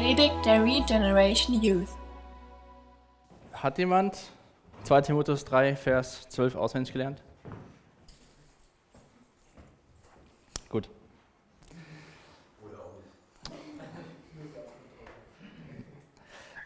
[0.00, 1.90] Predigt der Regeneration Youth.
[3.52, 4.16] Hat jemand
[4.84, 7.22] 2 Timotheus 3, Vers 12 auswendig gelernt?
[10.70, 10.88] Gut.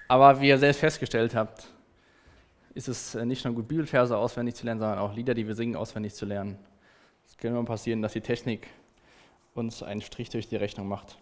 [0.07, 1.67] Aber wie ihr selbst festgestellt habt,
[2.75, 5.57] ist es äh, nicht nur gut, Bibelverse auswendig zu lernen, sondern auch Lieder, die wir
[5.57, 6.57] singen, auswendig zu lernen.
[7.27, 8.69] Es kann immer passieren, dass die Technik
[9.55, 11.19] uns einen Strich durch die Rechnung macht.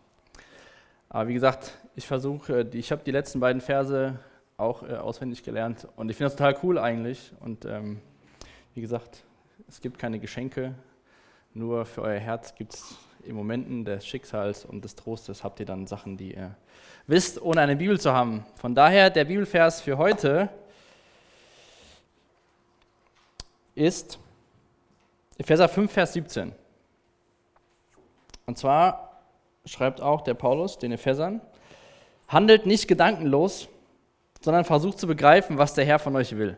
[1.09, 4.19] Aber wie gesagt, ich versuche, ich habe die letzten beiden Verse
[4.57, 7.33] auch äh, auswendig gelernt und ich finde das total cool eigentlich.
[7.41, 8.01] Und ähm,
[8.75, 9.25] wie gesagt,
[9.69, 10.75] es gibt keine Geschenke,
[11.55, 15.67] nur für euer Herz gibt es in Momenten des Schicksals und des Trostes habt ihr
[15.67, 16.57] dann Sachen, die ihr
[17.07, 18.45] wisst, ohne eine Bibel zu haben.
[18.57, 20.49] Von daher der Bibelvers für heute
[23.75, 24.19] ist
[25.39, 26.53] Epheser 5, Vers 17.
[28.47, 29.23] Und zwar
[29.65, 31.41] schreibt auch der Paulus den Ephesern,
[32.33, 33.69] handelt nicht gedankenlos,
[34.41, 36.57] sondern versucht zu begreifen, was der Herr von euch will.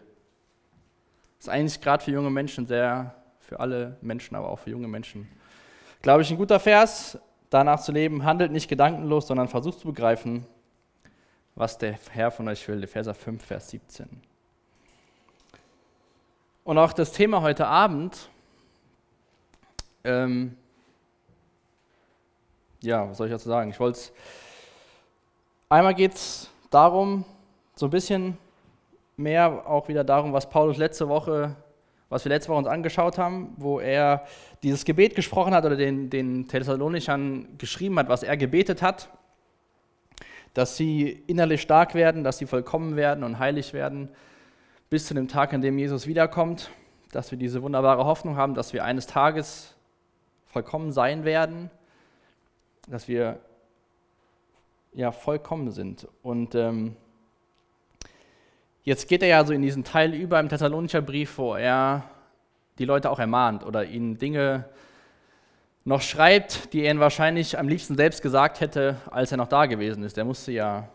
[1.38, 4.88] Das ist eigentlich gerade für junge Menschen sehr, für alle Menschen, aber auch für junge
[4.88, 5.28] Menschen,
[6.00, 7.18] glaube ich, ein guter Vers,
[7.50, 10.46] danach zu leben, handelt nicht gedankenlos, sondern versucht zu begreifen,
[11.54, 12.82] was der Herr von euch will.
[12.82, 14.08] Epheser 5, Vers 17.
[16.64, 18.30] Und auch das Thema heute Abend,
[20.04, 20.56] ähm,
[22.80, 23.70] ja, was soll ich dazu sagen?
[23.70, 24.00] Ich wollte
[25.68, 27.24] einmal geht es darum,
[27.74, 28.38] so ein bisschen
[29.16, 31.56] mehr auch wieder darum, was Paulus letzte Woche,
[32.08, 34.26] was wir letzte Woche uns angeschaut haben, wo er
[34.62, 39.08] dieses Gebet gesprochen hat oder den, den Thessalonichern geschrieben hat, was er gebetet hat,
[40.52, 44.08] dass sie innerlich stark werden, dass sie vollkommen werden und heilig werden
[44.90, 46.70] bis zu dem Tag, an dem Jesus wiederkommt,
[47.10, 49.74] dass wir diese wunderbare Hoffnung haben, dass wir eines Tages
[50.46, 51.70] vollkommen sein werden,
[52.88, 53.40] dass wir
[54.94, 56.08] ja vollkommen sind.
[56.22, 56.96] Und ähm,
[58.82, 62.04] jetzt geht er ja so in diesen Teil über im Thessalonischer Brief, wo er
[62.78, 64.64] die Leute auch ermahnt oder ihnen Dinge
[65.84, 69.66] noch schreibt, die er ihnen wahrscheinlich am liebsten selbst gesagt hätte, als er noch da
[69.66, 70.16] gewesen ist.
[70.16, 70.88] Er musste ja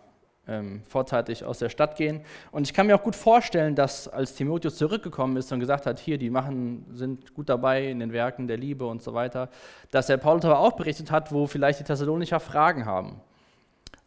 [0.48, 2.22] ähm, vorzeitig aus der Stadt gehen.
[2.52, 6.00] Und ich kann mir auch gut vorstellen, dass als Timotheus zurückgekommen ist und gesagt hat,
[6.00, 9.50] hier, die machen, sind gut dabei in den Werken der Liebe und so weiter,
[9.92, 13.22] dass er Paulus aber auch berichtet hat, wo vielleicht die Thessalonicher Fragen haben.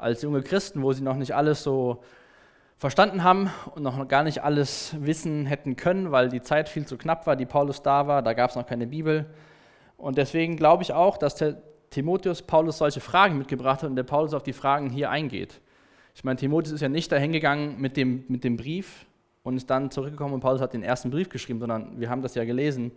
[0.03, 2.03] Als junge Christen, wo sie noch nicht alles so
[2.77, 6.99] verstanden haben und noch gar nicht alles wissen hätten können, weil die Zeit viel zu
[6.99, 9.27] knapp war, die Paulus da war, da gab es noch keine Bibel.
[9.97, 14.03] Und deswegen glaube ich auch, dass der Timotheus Paulus solche Fragen mitgebracht hat und der
[14.03, 15.61] Paulus auf die Fragen hier eingeht.
[16.17, 19.07] Ich meine, Timotheus ist ja nicht dahingegangen mit dem, mit dem Brief
[19.45, 22.35] und ist dann zurückgekommen und Paulus hat den ersten Brief geschrieben, sondern wir haben das
[22.35, 22.91] ja gelesen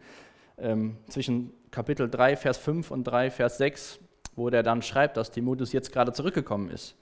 [0.57, 3.99] ähm, zwischen Kapitel 3, Vers 5 und 3, Vers 6,
[4.35, 6.95] wo der dann schreibt, dass Timotheus jetzt gerade zurückgekommen ist.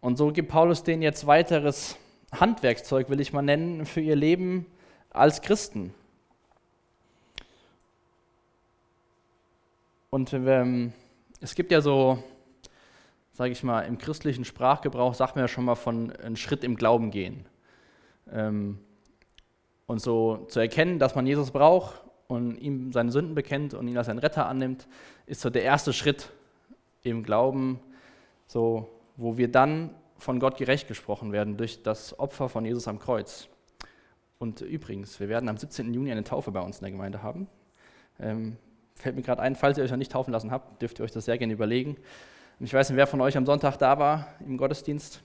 [0.00, 1.96] Und so gibt Paulus denen jetzt weiteres
[2.32, 4.66] Handwerkszeug, will ich mal nennen, für ihr Leben
[5.10, 5.92] als Christen.
[10.10, 10.92] Und ähm,
[11.40, 12.22] es gibt ja so
[13.38, 16.74] sage ich mal, im christlichen Sprachgebrauch sagt man ja schon mal von einem Schritt im
[16.74, 17.46] Glauben gehen.
[18.32, 18.80] Ähm,
[19.86, 23.96] und so zu erkennen, dass man Jesus braucht und ihm seine Sünden bekennt und ihn
[23.96, 24.86] als einen Retter annimmt,
[25.26, 26.30] ist so der erste Schritt
[27.02, 27.80] im Glauben,
[28.46, 32.98] so, wo wir dann von Gott gerecht gesprochen werden durch das Opfer von Jesus am
[32.98, 33.48] Kreuz.
[34.38, 35.92] Und übrigens, wir werden am 17.
[35.92, 37.48] Juni eine Taufe bei uns in der Gemeinde haben.
[38.20, 38.56] Ähm,
[38.94, 41.12] fällt mir gerade ein, falls ihr euch noch nicht taufen lassen habt, dürft ihr euch
[41.12, 41.96] das sehr gerne überlegen.
[42.58, 45.22] Und ich weiß nicht, wer von euch am Sonntag da war im Gottesdienst.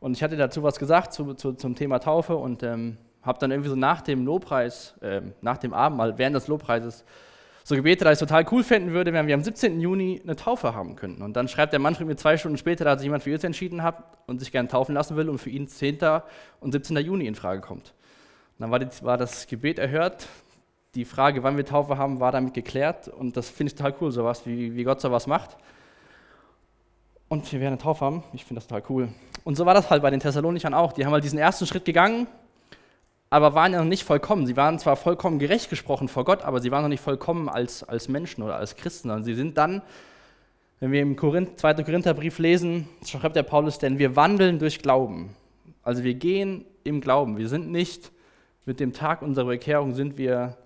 [0.00, 2.96] Und ich hatte dazu was gesagt zu, zu, zum Thema Taufe und ähm,
[3.26, 7.04] habe dann irgendwie so nach dem Lobpreis, äh, nach dem Abendmahl, während des Lobpreises,
[7.64, 9.80] so gebetet, dass ich es total cool finden würde, wenn wir am 17.
[9.80, 11.22] Juni eine Taufe haben könnten.
[11.22, 13.82] Und dann schreibt der Mann mir zwei Stunden später, dass sich jemand für Jesus entschieden
[13.82, 15.98] hat und sich gerne taufen lassen will und für ihn 10.
[16.60, 16.96] und 17.
[16.98, 17.94] Juni in Frage kommt.
[18.56, 20.28] Und dann war, die, war das Gebet erhört,
[20.94, 24.12] die Frage, wann wir Taufe haben, war damit geklärt und das finde ich total cool,
[24.12, 25.56] sowas, wie, wie Gott sowas macht
[27.28, 28.22] und wir werden eine Taufe haben.
[28.32, 29.08] Ich finde das total cool.
[29.44, 30.92] Und so war das halt bei den Thessalonichern auch.
[30.92, 32.26] Die haben halt diesen ersten Schritt gegangen,
[33.30, 34.46] aber waren ja noch nicht vollkommen.
[34.46, 37.82] Sie waren zwar vollkommen gerecht gesprochen vor Gott, aber sie waren noch nicht vollkommen als,
[37.82, 39.10] als Menschen oder als Christen.
[39.10, 39.82] Und sie sind dann,
[40.80, 41.74] wenn wir im Korinth, 2.
[41.82, 45.34] Korintherbrief lesen, schreibt der Paulus, denn wir wandeln durch Glauben.
[45.82, 47.38] Also wir gehen im Glauben.
[47.38, 48.12] Wir sind nicht,
[48.64, 50.56] mit dem Tag unserer Bekehrung sind wir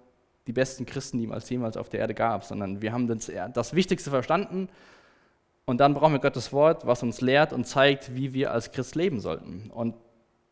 [0.46, 3.74] die besten Christen, die es jemals auf der Erde gab, sondern wir haben das, das
[3.74, 4.68] Wichtigste verstanden
[5.66, 8.96] und dann brauchen wir Gottes Wort, was uns lehrt und zeigt, wie wir als Christ
[8.96, 9.70] leben sollten.
[9.72, 9.94] Und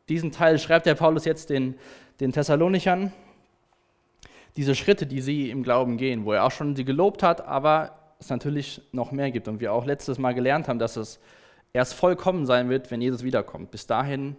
[0.08, 1.74] diesen Teil schreibt der Paulus jetzt den,
[2.20, 3.12] den Thessalonichern.
[4.56, 7.98] Diese Schritte, die sie im Glauben gehen, wo er auch schon sie gelobt hat, aber
[8.18, 9.48] es natürlich noch mehr gibt.
[9.48, 11.20] Und wir auch letztes Mal gelernt haben, dass es
[11.72, 13.70] erst vollkommen sein wird, wenn Jesus wiederkommt.
[13.70, 14.36] Bis dahin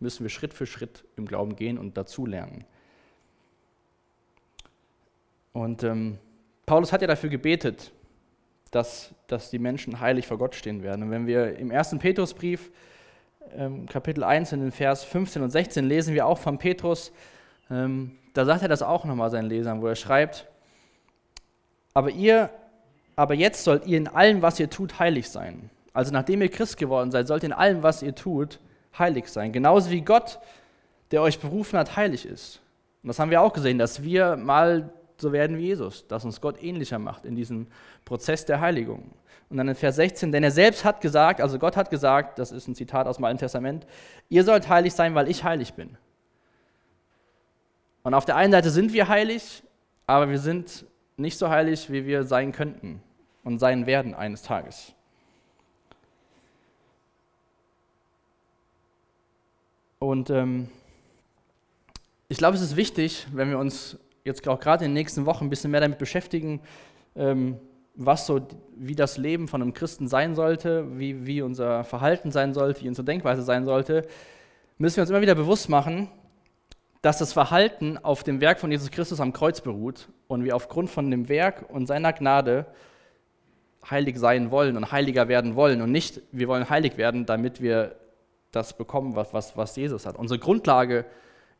[0.00, 2.64] müssen wir Schritt für Schritt im Glauben gehen und dazulernen.
[5.52, 6.18] Und ähm,
[6.64, 7.92] Paulus hat ja dafür gebetet,
[8.70, 11.04] dass, dass die Menschen heilig vor Gott stehen werden.
[11.04, 12.70] Und wenn wir im ersten Petrusbrief,
[13.88, 17.12] Kapitel 1, in den Vers 15 und 16 lesen wir auch von Petrus,
[17.70, 20.46] ähm, da sagt er das auch nochmal seinen Lesern, wo er schreibt,
[21.94, 22.50] aber ihr,
[23.16, 25.70] aber jetzt sollt ihr in allem, was ihr tut, heilig sein.
[25.92, 28.58] Also nachdem ihr Christ geworden seid, sollt ihr in allem, was ihr tut,
[28.98, 29.52] heilig sein.
[29.52, 30.38] Genauso wie Gott,
[31.10, 32.60] der euch berufen hat, heilig ist.
[33.02, 36.40] Und das haben wir auch gesehen, dass wir mal so werden wie Jesus, dass uns
[36.40, 37.66] Gott ähnlicher macht in diesem
[38.04, 39.10] Prozess der Heiligung.
[39.52, 42.52] Und dann in Vers 16, denn er selbst hat gesagt, also Gott hat gesagt, das
[42.52, 43.86] ist ein Zitat aus dem Alten Testament,
[44.30, 45.98] ihr sollt heilig sein, weil ich heilig bin.
[48.02, 49.62] Und auf der einen Seite sind wir heilig,
[50.06, 50.86] aber wir sind
[51.18, 53.02] nicht so heilig, wie wir sein könnten
[53.44, 54.94] und sein werden eines Tages.
[59.98, 60.70] Und ähm,
[62.28, 65.44] ich glaube, es ist wichtig, wenn wir uns jetzt auch gerade in den nächsten Wochen
[65.44, 66.62] ein bisschen mehr damit beschäftigen,
[67.16, 67.60] ähm,
[67.94, 68.40] was so,
[68.76, 72.88] wie das Leben von einem Christen sein sollte, wie, wie unser Verhalten sein sollte, wie
[72.88, 74.06] unsere Denkweise sein sollte,
[74.78, 76.08] müssen wir uns immer wieder bewusst machen,
[77.02, 80.88] dass das Verhalten auf dem Werk von Jesus Christus am Kreuz beruht und wir aufgrund
[80.88, 82.66] von dem Werk und seiner Gnade
[83.90, 87.96] heilig sein wollen und heiliger werden wollen und nicht, wir wollen heilig werden, damit wir
[88.52, 90.16] das bekommen, was, was, was Jesus hat.
[90.16, 91.04] Unsere Grundlage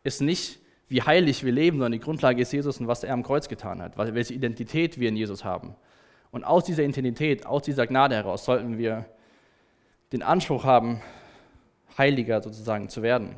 [0.05, 3.23] ist nicht wie heilig wir leben, sondern die Grundlage ist Jesus und was er am
[3.23, 5.75] Kreuz getan hat, welche Identität wir in Jesus haben.
[6.33, 9.05] Und aus dieser Identität, aus dieser Gnade heraus sollten wir
[10.13, 11.03] den Anspruch haben,
[11.97, 13.37] heiliger sozusagen zu werden.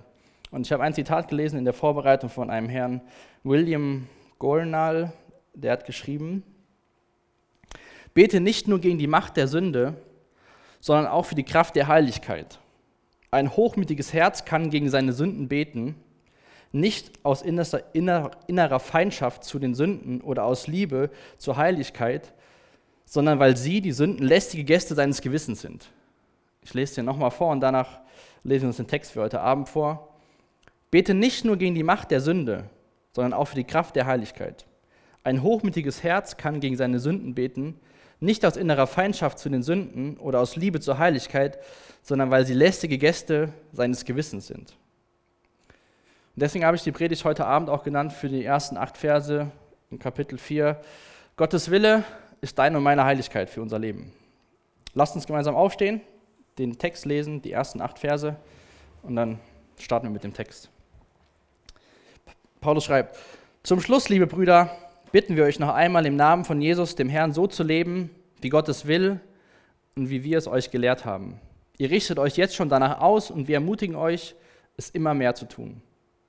[0.52, 3.00] Und ich habe ein Zitat gelesen in der Vorbereitung von einem Herrn
[3.42, 4.06] William
[4.38, 5.12] Gornall,
[5.54, 6.44] der hat geschrieben,
[8.14, 9.94] bete nicht nur gegen die Macht der Sünde,
[10.78, 12.60] sondern auch für die Kraft der Heiligkeit.
[13.32, 15.96] Ein hochmütiges Herz kann gegen seine Sünden beten,
[16.70, 22.33] nicht aus innerer Feindschaft zu den Sünden oder aus Liebe zur Heiligkeit,
[23.14, 25.88] sondern weil sie, die Sünden, lästige Gäste seines Gewissens sind.
[26.64, 28.00] Ich lese dir nochmal vor und danach
[28.42, 30.08] lesen wir uns den Text für heute Abend vor.
[30.90, 32.64] Bete nicht nur gegen die Macht der Sünde,
[33.12, 34.66] sondern auch für die Kraft der Heiligkeit.
[35.22, 37.78] Ein hochmütiges Herz kann gegen seine Sünden beten,
[38.18, 41.60] nicht aus innerer Feindschaft zu den Sünden oder aus Liebe zur Heiligkeit,
[42.02, 44.76] sondern weil sie lästige Gäste seines Gewissens sind.
[46.34, 49.52] Und deswegen habe ich die Predigt heute Abend auch genannt für die ersten acht Verse
[49.92, 50.80] in Kapitel 4.
[51.36, 52.02] Gottes Wille
[52.44, 54.12] ist deine und meine Heiligkeit für unser Leben.
[54.92, 56.02] Lasst uns gemeinsam aufstehen,
[56.58, 58.36] den Text lesen, die ersten acht Verse,
[59.02, 59.40] und dann
[59.78, 60.70] starten wir mit dem Text.
[62.60, 63.18] Paulus schreibt,
[63.62, 64.70] zum Schluss, liebe Brüder,
[65.10, 68.10] bitten wir euch noch einmal im Namen von Jesus, dem Herrn, so zu leben,
[68.40, 69.20] wie Gott es will
[69.96, 71.40] und wie wir es euch gelehrt haben.
[71.78, 74.34] Ihr richtet euch jetzt schon danach aus und wir ermutigen euch,
[74.76, 75.82] es immer mehr zu tun.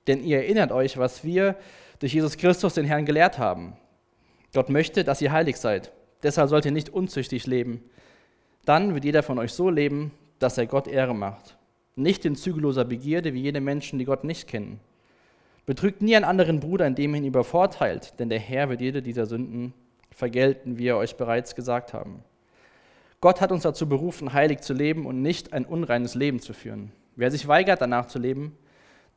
[0.07, 1.55] Denn ihr erinnert euch, was wir
[1.99, 3.75] durch Jesus Christus den Herrn gelehrt haben.
[4.53, 5.91] Gott möchte, dass ihr heilig seid.
[6.23, 7.83] Deshalb sollt ihr nicht unzüchtig leben.
[8.65, 11.57] Dann wird jeder von euch so leben, dass er Gott Ehre macht.
[11.95, 14.79] Nicht in zügelloser Begierde, wie jene Menschen, die Gott nicht kennen.
[15.65, 19.25] Betrügt nie einen anderen Bruder, indem ihr ihn übervorteilt, denn der Herr wird jede dieser
[19.25, 19.73] Sünden
[20.11, 22.23] vergelten, wie er euch bereits gesagt haben.
[23.21, 26.91] Gott hat uns dazu berufen, heilig zu leben und nicht ein unreines Leben zu führen.
[27.15, 28.57] Wer sich weigert, danach zu leben,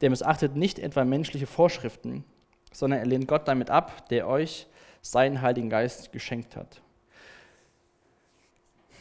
[0.00, 2.25] der missachtet nicht etwa menschliche Vorschriften,
[2.73, 4.66] sondern er lehnt Gott damit ab, der euch
[5.02, 6.80] seinen Heiligen Geist geschenkt hat.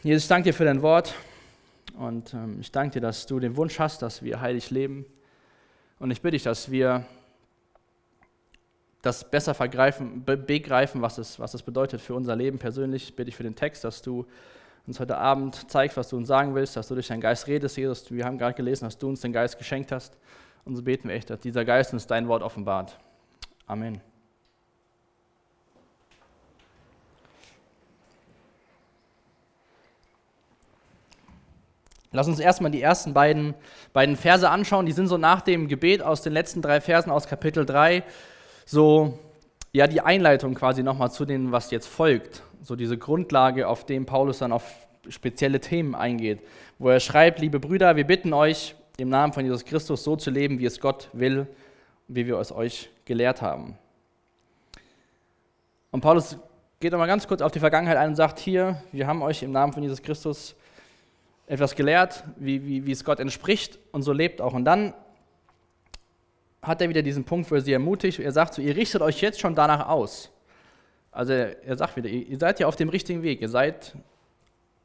[0.03, 1.15] Jesus, ich danke dir für dein Wort
[1.97, 5.05] und ähm, ich danke dir, dass du den Wunsch hast, dass wir heilig leben.
[5.97, 7.03] Und ich bitte dich, dass wir
[9.01, 13.05] das besser begreifen, was es, was es bedeutet für unser Leben persönlich.
[13.05, 14.27] Ich bitte dich für den Text, dass du
[14.85, 17.75] uns heute Abend zeigst, was du uns sagen willst, dass du durch deinen Geist redest,
[17.75, 18.11] Jesus.
[18.11, 20.15] Wir haben gerade gelesen, dass du uns den Geist geschenkt hast.
[20.63, 22.99] Und so beten wir echt, dass dieser Geist uns dein Wort offenbart.
[23.65, 23.99] Amen.
[32.11, 33.53] Lass uns erstmal die ersten beiden,
[33.93, 34.85] beiden Verse anschauen.
[34.85, 38.03] Die sind so nach dem Gebet aus den letzten drei Versen aus Kapitel 3,
[38.65, 39.19] so
[39.73, 42.43] ja die Einleitung quasi nochmal zu dem, was jetzt folgt.
[42.61, 44.63] So diese Grundlage, auf dem Paulus dann auf
[45.09, 46.39] spezielle Themen eingeht,
[46.79, 50.31] wo er schreibt, liebe Brüder, wir bitten euch, im Namen von Jesus Christus so zu
[50.31, 51.47] leben, wie es Gott will
[52.07, 53.77] wie wir es euch gelehrt haben.
[55.91, 56.37] Und Paulus
[56.79, 59.51] geht nochmal ganz kurz auf die Vergangenheit ein und sagt, hier, wir haben euch im
[59.51, 60.55] Namen von Jesus Christus
[61.47, 64.53] etwas gelehrt, wie, wie, wie es Gott entspricht und so lebt auch.
[64.53, 64.93] Und dann
[66.61, 68.19] hat er wieder diesen Punkt, wo er sie ermutigt.
[68.19, 70.29] Er sagt so, ihr richtet euch jetzt schon danach aus.
[71.11, 73.41] Also er, sagt wieder, ihr seid ja auf dem richtigen Weg.
[73.41, 73.95] Ihr seid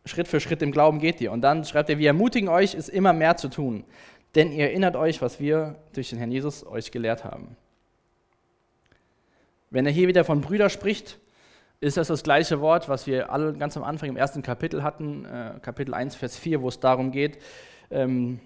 [0.04, 1.32] Schritt für Schritt im Glauben geht ihr.
[1.32, 3.84] Und dann schreibt er, wir ermutigen euch, es immer mehr zu tun.
[4.34, 7.56] Denn ihr erinnert euch, was wir durch den Herrn Jesus euch gelehrt haben.
[9.70, 11.18] Wenn er hier wieder von Brüder spricht,
[11.82, 15.24] ist das das gleiche Wort, was wir alle ganz am Anfang im ersten Kapitel hatten,
[15.24, 17.38] äh, Kapitel 1, Vers 4, wo es darum geht,
[17.90, 18.38] ähm,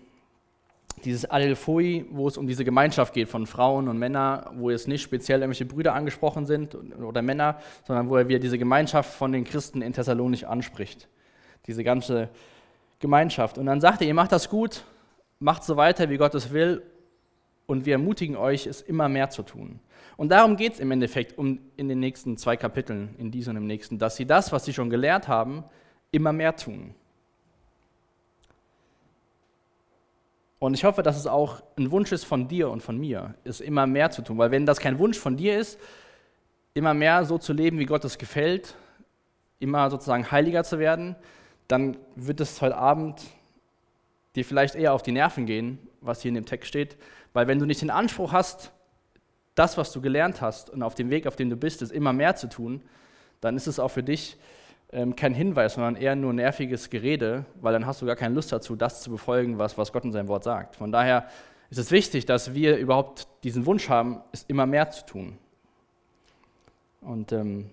[1.05, 5.03] dieses Adelphoi, wo es um diese Gemeinschaft geht von Frauen und Männern, wo jetzt nicht
[5.03, 9.45] speziell irgendwelche Brüder angesprochen sind oder Männer, sondern wo er wieder diese Gemeinschaft von den
[9.45, 11.07] Christen in Thessalonich anspricht.
[11.67, 12.31] Diese ganze
[13.01, 13.59] Gemeinschaft.
[13.59, 14.85] Und dann sagt er, ihr macht das gut,
[15.41, 16.83] macht so weiter, wie Gott es will,
[17.67, 19.81] und wir ermutigen euch, es immer mehr zu tun.
[20.17, 23.57] Und darum geht es im Endeffekt um in den nächsten zwei Kapiteln, in diesem und
[23.59, 25.65] im nächsten, dass sie das, was sie schon gelehrt haben,
[26.11, 26.95] immer mehr tun.
[30.59, 33.61] Und ich hoffe, dass es auch ein Wunsch ist von dir und von mir, es
[33.61, 34.39] immer mehr zu tun.
[34.39, 35.79] Weil wenn das kein Wunsch von dir ist,
[36.73, 38.75] immer mehr so zu leben, wie Gott es gefällt,
[39.59, 41.15] immer sozusagen heiliger zu werden,
[41.69, 43.21] dann wird es heute Abend
[44.37, 46.97] dir vielleicht eher auf die Nerven gehen, was hier in dem Text steht.
[47.33, 48.73] Weil wenn du nicht den Anspruch hast,
[49.55, 52.13] das, was du gelernt hast und auf dem Weg, auf dem du bist, es immer
[52.13, 52.83] mehr zu tun,
[53.41, 54.37] dann ist es auch für dich
[54.93, 58.53] ähm, kein Hinweis, sondern eher nur nerviges Gerede, weil dann hast du gar keine Lust
[58.53, 60.77] dazu, das zu befolgen, was, was Gott in seinem Wort sagt.
[60.77, 61.29] Von daher
[61.71, 65.39] ist es wichtig, dass wir überhaupt diesen Wunsch haben, es immer mehr zu tun.
[67.01, 67.71] Und ähm,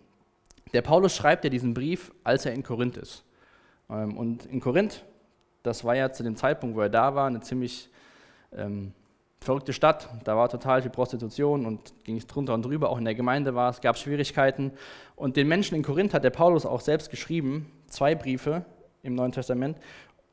[0.74, 3.24] der Paulus schreibt ja diesen Brief, als er in Korinth ist.
[3.89, 5.03] Ähm, und in Korinth,
[5.63, 7.89] das war ja zu dem Zeitpunkt, wo er da war, eine ziemlich
[8.55, 8.93] ähm,
[9.39, 10.10] verrückte Stadt.
[10.24, 12.89] Da war total viel Prostitution und ging es drunter und drüber.
[12.89, 14.72] Auch in der Gemeinde war es, gab Schwierigkeiten.
[15.15, 18.65] Und den Menschen in Korinth hat der Paulus auch selbst geschrieben, zwei Briefe
[19.03, 19.77] im Neuen Testament.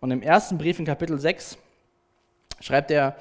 [0.00, 1.58] Und im ersten Brief in Kapitel 6
[2.60, 3.16] schreibt er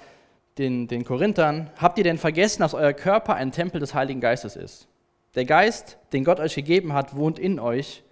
[0.58, 4.56] den, den Korinthern, habt ihr denn vergessen, dass euer Körper ein Tempel des Heiligen Geistes
[4.56, 4.88] ist?
[5.36, 8.04] Der Geist, den Gott euch gegeben hat, wohnt in euch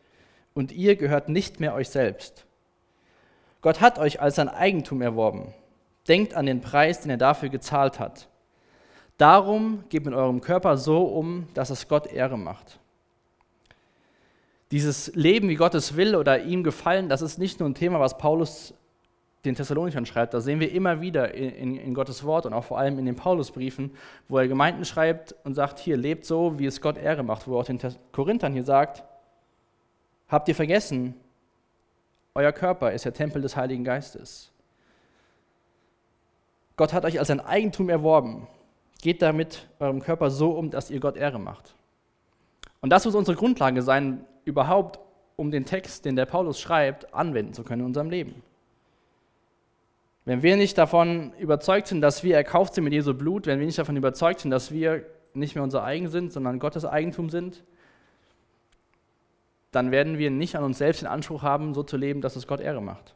[0.53, 2.46] und ihr gehört nicht mehr euch selbst.
[3.67, 5.53] Gott hat euch als sein Eigentum erworben.
[6.07, 8.29] Denkt an den Preis, den er dafür gezahlt hat.
[9.17, 12.79] Darum gebt mit eurem Körper so um, dass es Gott Ehre macht.
[14.71, 17.99] Dieses Leben, wie Gott es will oder ihm gefallen, das ist nicht nur ein Thema,
[17.99, 18.73] was Paulus
[19.43, 20.33] den Thessalonichern schreibt.
[20.33, 23.05] Das sehen wir immer wieder in, in, in, Gottes Wort und auch vor allem in
[23.05, 23.91] den Paulusbriefen,
[24.29, 27.49] wo er Gemeinden schreibt und sagt, hier, lebt so, wie es Gott Ehre macht.
[27.49, 27.79] Wo er auch den
[28.13, 29.03] Korinthern hier sagt,
[30.29, 31.15] habt ihr vergessen,
[32.37, 34.51] euer Körper ist der Tempel des Heiligen Geistes.
[36.75, 38.47] Gott hat euch als ein Eigentum erworben.
[39.01, 41.73] Geht damit eurem Körper so um, dass ihr Gott Ehre macht.
[42.79, 44.99] Und das muss unsere Grundlage sein, überhaupt,
[45.35, 48.43] um den Text, den der Paulus schreibt, anwenden zu können in unserem Leben.
[50.25, 53.65] Wenn wir nicht davon überzeugt sind, dass wir erkauft sind mit Jesu Blut, wenn wir
[53.65, 55.03] nicht davon überzeugt sind, dass wir
[55.33, 57.63] nicht mehr unser eigen sind, sondern Gottes Eigentum sind,
[59.77, 62.47] dann werden wir nicht an uns selbst den Anspruch haben, so zu leben, dass es
[62.47, 63.13] Gott Ehre macht.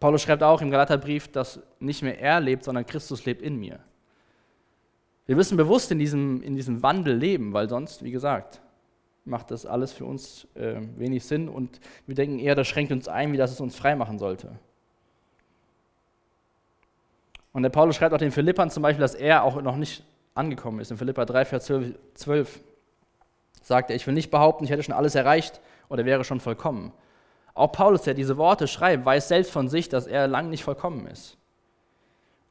[0.00, 3.78] Paulus schreibt auch im Galaterbrief, dass nicht mehr er lebt, sondern Christus lebt in mir.
[5.26, 8.60] Wir müssen bewusst in diesem, in diesem Wandel leben, weil sonst, wie gesagt,
[9.24, 13.06] macht das alles für uns äh, wenig Sinn und wir denken eher, das schränkt uns
[13.06, 14.58] ein, wie das es uns frei machen sollte.
[17.52, 20.80] Und der Paulus schreibt auch den Philippern zum Beispiel, dass er auch noch nicht angekommen
[20.80, 20.90] ist.
[20.90, 21.72] In Philippa 3, Vers
[22.14, 22.60] 12
[23.66, 26.92] sagt er, ich will nicht behaupten, ich hätte schon alles erreicht oder wäre schon vollkommen.
[27.52, 31.06] Auch Paulus, der diese Worte schreibt, weiß selbst von sich, dass er lang nicht vollkommen
[31.08, 31.36] ist.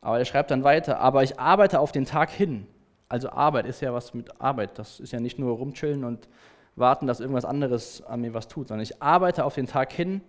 [0.01, 2.67] Aber er schreibt dann weiter, aber ich arbeite auf den Tag hin.
[3.07, 4.77] Also Arbeit ist ja was mit Arbeit.
[4.77, 6.27] Das ist ja nicht nur rumchillen und
[6.75, 10.19] warten, dass irgendwas anderes an mir was tut, sondern ich arbeite auf den Tag hin,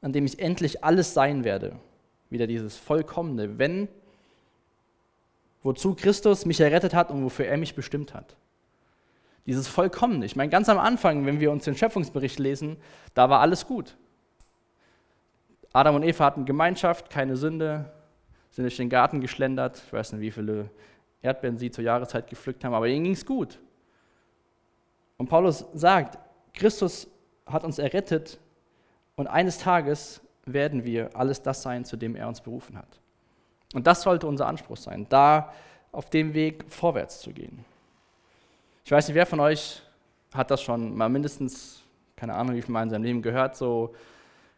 [0.00, 1.76] an dem ich endlich alles sein werde.
[2.28, 3.86] Wieder dieses Vollkommene, wenn,
[5.62, 8.34] wozu Christus mich errettet hat und wofür er mich bestimmt hat.
[9.48, 10.26] Dieses Vollkommene.
[10.26, 12.76] Ich meine, ganz am Anfang, wenn wir uns den Schöpfungsbericht lesen,
[13.14, 13.96] da war alles gut.
[15.72, 17.90] Adam und Eva hatten Gemeinschaft, keine Sünde,
[18.50, 19.82] sind durch den Garten geschlendert.
[19.86, 20.68] Ich weiß nicht, wie viele
[21.22, 23.58] Erdbeeren sie zur Jahreszeit gepflückt haben, aber ihnen ging es gut.
[25.16, 26.18] Und Paulus sagt,
[26.52, 27.08] Christus
[27.46, 28.38] hat uns errettet
[29.16, 33.00] und eines Tages werden wir alles das sein, zu dem er uns berufen hat.
[33.72, 35.54] Und das sollte unser Anspruch sein, da
[35.90, 37.64] auf dem Weg vorwärts zu gehen.
[38.88, 39.82] Ich weiß nicht, wer von euch
[40.32, 41.82] hat das schon mal mindestens,
[42.16, 43.94] keine Ahnung, wie viel Mal in seinem Leben gehört, so,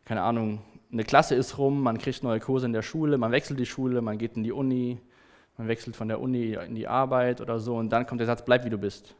[0.04, 3.58] keine Ahnung, eine Klasse ist rum, man kriegt neue Kurse in der Schule, man wechselt
[3.58, 5.00] die Schule, man geht in die Uni,
[5.58, 8.44] man wechselt von der Uni in die Arbeit oder so und dann kommt der Satz,
[8.44, 9.16] bleib wie du bist.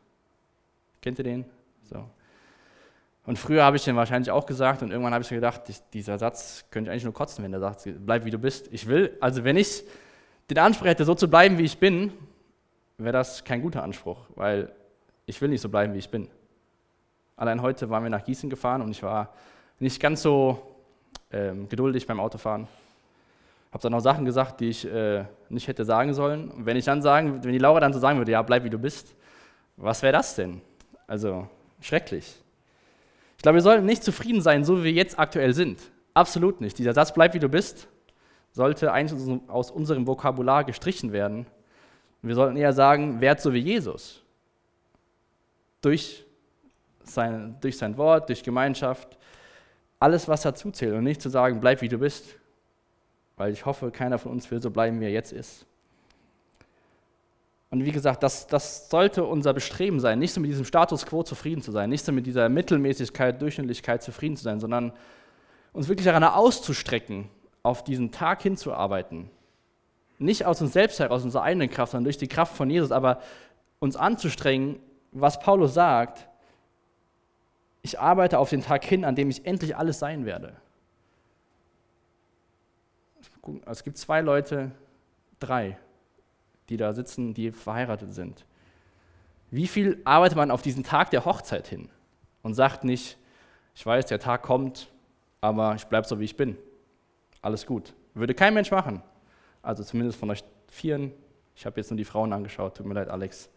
[1.03, 1.45] Kennt ihr den?
[1.83, 2.09] So.
[3.27, 5.63] Und früher habe ich den wahrscheinlich auch gesagt und irgendwann habe ich mir gedacht,
[5.93, 8.69] dieser Satz könnte ich eigentlich nur kotzen, wenn der sagt, bleib wie du bist.
[8.73, 9.83] Ich will, also wenn ich
[10.51, 12.13] den Anspruch hätte, so zu bleiben, wie ich bin,
[12.97, 14.73] wäre das kein guter Anspruch, weil
[15.31, 16.29] ich will nicht so bleiben, wie ich bin.
[17.37, 19.33] Allein heute waren wir nach Gießen gefahren und ich war
[19.79, 20.61] nicht ganz so
[21.33, 22.69] ähm, geduldig beim Autofahren.
[23.73, 26.51] Habe dann auch Sachen gesagt, die ich äh, nicht hätte sagen sollen.
[26.51, 28.71] Und wenn ich dann sagen, wenn die Laura dann so sagen würde, ja, bleib wie
[28.71, 29.15] du bist,
[29.77, 30.61] was wäre das denn?
[31.07, 31.49] Also
[31.81, 32.37] schrecklich.
[33.37, 35.81] Ich glaube, wir sollten nicht zufrieden sein, so wie wir jetzt aktuell sind.
[36.13, 36.77] Absolut nicht.
[36.77, 37.89] Dieser Satz, bleib wie du bist,
[38.53, 41.47] sollte eigentlich aus unserem Vokabular gestrichen werden.
[42.21, 44.20] Wir sollten eher sagen, werd so wie Jesus.
[45.81, 46.25] Durch
[47.05, 49.19] sein, durch sein Wort, durch Gemeinschaft,
[49.99, 50.95] alles, was dazu zählt.
[50.95, 52.37] Und nicht zu sagen, bleib wie du bist.
[53.37, 55.67] Weil ich hoffe, keiner von uns will so bleiben, wie er jetzt ist.
[57.71, 61.23] Und wie gesagt, das, das sollte unser Bestreben sein, nicht so mit diesem Status quo
[61.23, 64.93] zufrieden zu sein, nicht so mit dieser Mittelmäßigkeit, Durchschnittlichkeit zufrieden zu sein, sondern
[65.73, 67.29] uns wirklich daran auszustrecken,
[67.63, 69.31] auf diesen Tag hinzuarbeiten.
[70.19, 72.91] Nicht aus uns selbst heraus, aus unserer eigenen Kraft, sondern durch die Kraft von Jesus,
[72.91, 73.23] aber
[73.79, 74.81] uns anzustrengen,
[75.13, 76.29] was Paulus sagt,
[77.83, 80.55] ich arbeite auf den Tag hin, an dem ich endlich alles sein werde.
[83.67, 84.71] Es gibt zwei Leute,
[85.39, 85.79] drei,
[86.69, 88.45] die da sitzen, die verheiratet sind.
[89.51, 91.89] Wie viel arbeitet man auf diesen Tag der Hochzeit hin
[92.43, 93.19] und sagt nicht,
[93.75, 94.93] ich weiß, der Tag kommt,
[95.41, 96.57] aber ich bleibe so, wie ich bin.
[97.43, 97.95] Alles gut.
[98.15, 99.03] Würde kein Mensch machen.
[99.63, 101.13] Also zumindest von euch Vieren.
[101.57, 103.51] Ich habe jetzt nur die Frauen angeschaut, tut mir leid, Alex.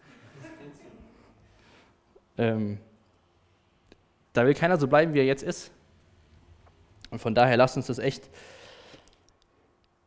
[2.38, 2.80] Ähm,
[4.34, 5.72] da will keiner so bleiben, wie er jetzt ist.
[7.12, 8.30] Und von daher lasst uns das echt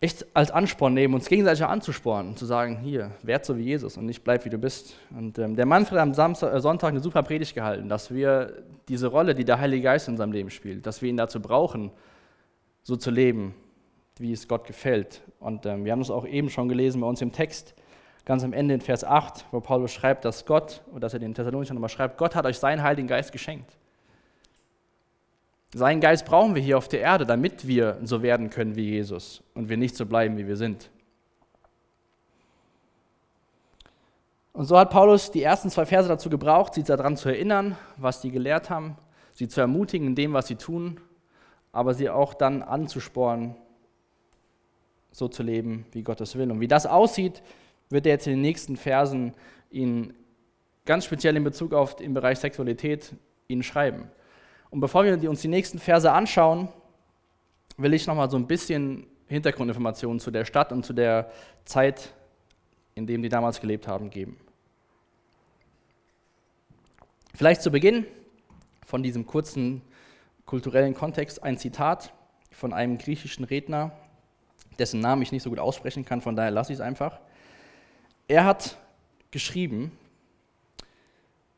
[0.01, 3.97] echt als Ansporn nehmen, uns gegenseitig anzuspornen und zu sagen, hier, werd so wie Jesus
[3.97, 4.95] und nicht bleib wie du bist.
[5.11, 8.63] Und ähm, der Manfred hat am Samstag, äh, Sonntag eine super Predigt gehalten, dass wir
[8.89, 11.91] diese Rolle, die der Heilige Geist in unserem Leben spielt, dass wir ihn dazu brauchen,
[12.83, 13.55] so zu leben,
[14.19, 15.23] wie es Gott gefällt.
[15.41, 17.75] Und ähm, wir haben es auch eben schon gelesen bei uns im Text,
[18.27, 21.33] ganz am Ende in Vers 8, wo Paulus schreibt, dass Gott, oder dass er den
[21.33, 23.79] Thessalonichern nochmal schreibt, Gott hat euch seinen Heiligen Geist geschenkt.
[25.73, 29.43] Seinen Geist brauchen wir hier auf der Erde, damit wir so werden können wie Jesus
[29.55, 30.91] und wir nicht so bleiben, wie wir sind.
[34.53, 38.23] Und so hat Paulus die ersten zwei Verse dazu gebraucht, sie daran zu erinnern, was
[38.23, 38.97] sie gelehrt haben,
[39.33, 40.99] sie zu ermutigen in dem, was sie tun,
[41.73, 43.55] aber sie auch dann anzuspornen,
[45.13, 46.51] so zu leben, wie Gott es will.
[46.51, 47.43] Und wie das aussieht,
[47.91, 49.35] wird er jetzt in den nächsten Versen
[49.71, 50.15] Ihnen
[50.85, 53.15] ganz speziell in Bezug auf den Bereich Sexualität
[53.49, 54.11] Ihnen schreiben.
[54.71, 56.69] Und bevor wir uns die nächsten Verse anschauen,
[57.77, 61.31] will ich nochmal so ein bisschen Hintergrundinformationen zu der Stadt und zu der
[61.65, 62.13] Zeit,
[62.95, 64.37] in dem die damals gelebt haben, geben.
[67.35, 68.07] Vielleicht zu Beginn
[68.87, 69.83] von diesem kurzen
[70.47, 72.13] kulturellen Kontext ein Zitat
[72.51, 73.93] von einem griechischen Redner,
[74.79, 77.19] dessen Namen ich nicht so gut aussprechen kann, von daher lasse ich es einfach.
[78.29, 78.77] Er hat
[79.31, 79.93] geschrieben,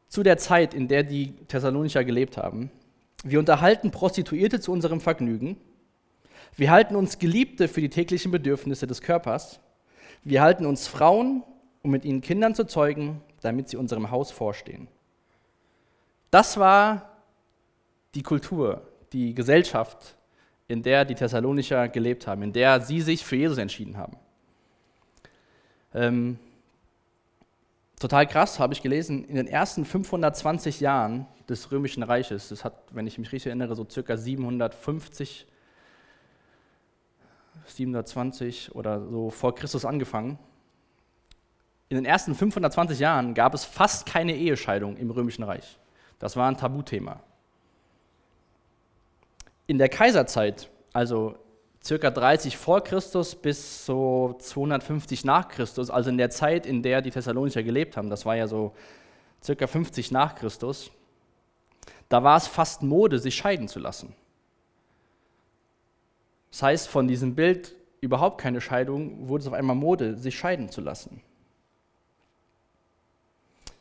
[0.09, 2.71] zu der Zeit, in der die Thessalonicher gelebt haben,
[3.25, 5.57] wir unterhalten Prostituierte zu unserem Vergnügen.
[6.57, 9.61] Wir halten uns Geliebte für die täglichen Bedürfnisse des Körpers.
[10.25, 11.43] Wir halten uns Frauen,
[11.83, 14.89] um mit ihnen Kindern zu zeugen, damit sie unserem Haus vorstehen.
[16.31, 17.11] Das war
[18.15, 20.17] die Kultur, die Gesellschaft,
[20.69, 24.17] in der die Thessalonicher gelebt haben, in der sie sich für Jesus entschieden haben.
[25.95, 26.39] Ähm,
[27.99, 32.75] total krass, habe ich gelesen, in den ersten 520 Jahren des Römischen Reiches, das hat,
[32.91, 35.47] wenn ich mich richtig erinnere, so circa 750,
[37.67, 40.39] 720 oder so vor Christus angefangen.
[41.89, 45.79] In den ersten 520 Jahren gab es fast keine Ehescheidung im Römischen Reich.
[46.19, 47.21] Das war ein Tabuthema.
[49.67, 51.37] In der Kaiserzeit, also
[51.85, 57.03] circa 30 vor Christus bis so 250 nach Christus, also in der Zeit, in der
[57.03, 58.75] die Thessalonicher gelebt haben, das war ja so
[59.43, 60.91] circa 50 nach Christus,
[62.09, 64.15] da war es fast Mode, sich scheiden zu lassen.
[66.51, 70.71] Das heißt, von diesem Bild überhaupt keine Scheidung, wurde es auf einmal Mode, sich scheiden
[70.71, 71.23] zu lassen.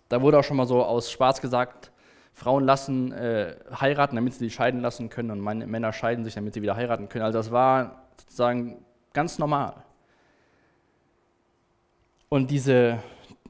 [0.10, 1.92] Da wurde auch schon mal so aus Spaß gesagt,
[2.38, 6.36] Frauen lassen äh, heiraten, damit sie sich scheiden lassen können und meine, Männer scheiden sich,
[6.36, 7.26] damit sie wieder heiraten können.
[7.26, 9.73] Also das war sozusagen ganz normal.
[12.30, 13.00] Und diese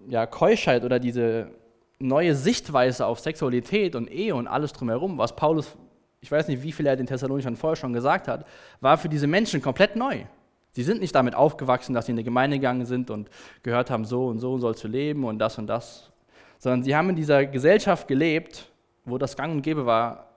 [0.08, 1.52] ja, Keuschheit oder diese
[2.00, 5.76] neue Sichtweise auf Sexualität und Ehe und alles drumherum, was Paulus,
[6.22, 8.46] ich weiß nicht, wie viel er den Thessalonichern vorher schon gesagt hat,
[8.80, 10.24] war für diese Menschen komplett neu.
[10.72, 13.30] Sie sind nicht damit aufgewachsen, dass sie in eine Gemeinde gegangen sind und
[13.64, 16.10] gehört haben, so und so sollst du leben und das und das,
[16.58, 18.72] sondern sie haben in dieser Gesellschaft gelebt,
[19.08, 20.28] wo das gang und gäbe war,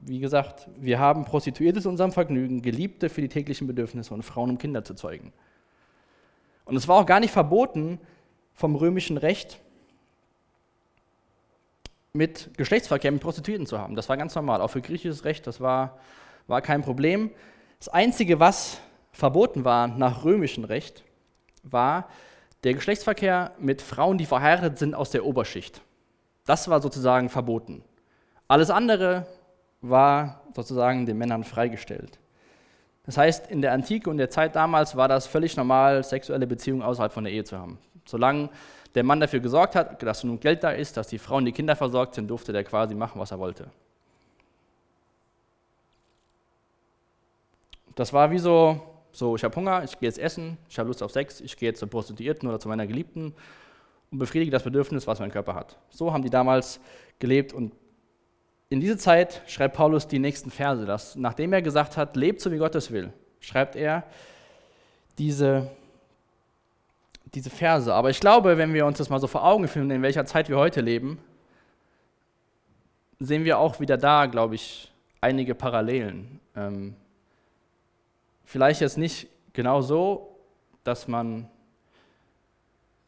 [0.00, 4.50] wie gesagt, wir haben Prostituierte zu unserem Vergnügen, Geliebte für die täglichen Bedürfnisse und Frauen,
[4.50, 5.32] um Kinder zu zeugen.
[6.64, 7.98] Und es war auch gar nicht verboten
[8.54, 9.60] vom römischen Recht,
[12.12, 13.94] mit Geschlechtsverkehr mit Prostituierten zu haben.
[13.94, 15.98] Das war ganz normal, auch für griechisches Recht, das war,
[16.46, 17.30] war kein Problem.
[17.78, 18.80] Das Einzige, was
[19.12, 21.04] verboten war nach römischem Recht,
[21.62, 22.08] war
[22.64, 25.82] der Geschlechtsverkehr mit Frauen, die verheiratet sind aus der Oberschicht.
[26.44, 27.84] Das war sozusagen verboten.
[28.48, 29.26] Alles andere
[29.82, 32.18] war sozusagen den Männern freigestellt.
[33.04, 36.82] Das heißt, in der Antike und der Zeit damals war das völlig normal, sexuelle Beziehungen
[36.82, 37.78] außerhalb von der Ehe zu haben.
[38.04, 38.50] Solange
[38.94, 41.76] der Mann dafür gesorgt hat, dass genug Geld da ist, dass die Frauen die Kinder
[41.76, 43.70] versorgt sind, durfte der quasi machen, was er wollte.
[47.94, 48.80] Das war wie so,
[49.12, 51.68] so ich habe Hunger, ich gehe jetzt essen, ich habe Lust auf Sex, ich gehe
[51.68, 53.34] jetzt zur Prostituierten oder zu meiner Geliebten
[54.10, 55.78] und befriedige das Bedürfnis, was mein Körper hat.
[55.90, 56.80] So haben die damals
[57.18, 57.72] gelebt und
[58.70, 62.52] in diese Zeit schreibt Paulus die nächsten Verse, dass nachdem er gesagt hat, lebt so
[62.52, 64.04] wie Gott es will, schreibt er
[65.16, 65.70] diese,
[67.34, 67.92] diese Verse.
[67.92, 70.48] Aber ich glaube, wenn wir uns das mal so vor Augen führen, in welcher Zeit
[70.48, 71.18] wir heute leben,
[73.18, 76.38] sehen wir auch wieder da, glaube ich, einige Parallelen.
[76.54, 76.94] Ähm,
[78.44, 80.36] vielleicht jetzt nicht genau so,
[80.84, 81.48] dass man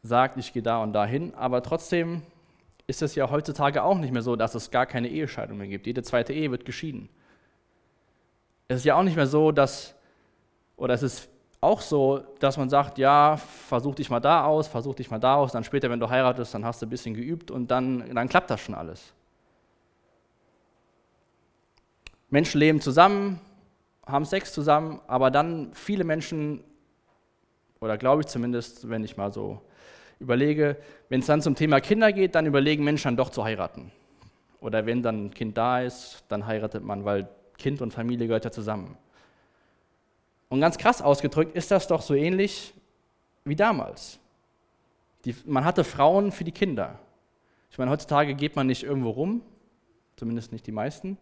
[0.03, 2.23] sagt, ich gehe da und dahin, aber trotzdem
[2.91, 5.87] ist es ja heutzutage auch nicht mehr so, dass es gar keine Ehescheidung mehr gibt.
[5.87, 7.09] Jede zweite Ehe wird geschieden.
[8.67, 9.95] Es ist ja auch nicht mehr so, dass,
[10.77, 11.29] oder es ist
[11.61, 15.37] auch so, dass man sagt, ja, versuch dich mal da aus, versuch dich mal da
[15.37, 18.29] aus, dann später, wenn du heiratest, dann hast du ein bisschen geübt und dann, dann
[18.29, 19.13] klappt das schon alles.
[22.29, 23.41] Menschen leben zusammen,
[24.05, 26.65] haben Sex zusammen, aber dann viele Menschen,
[27.81, 29.61] oder glaube ich zumindest, wenn ich mal so
[30.21, 30.77] überlege,
[31.09, 33.91] wenn es dann zum Thema Kinder geht, dann überlegen Menschen dann doch zu heiraten.
[34.61, 37.29] Oder wenn dann ein Kind da ist, dann heiratet man, weil
[37.59, 38.97] Kind und Familie gehört ja zusammen.
[40.51, 42.75] Und ganz krass ausgedrückt ist das doch so ähnlich
[43.45, 44.19] wie damals.
[45.25, 46.99] Die, man hatte Frauen für die Kinder.
[47.71, 49.43] Ich meine, heutzutage geht man nicht irgendwo rum,
[50.17, 51.17] zumindest nicht die meisten.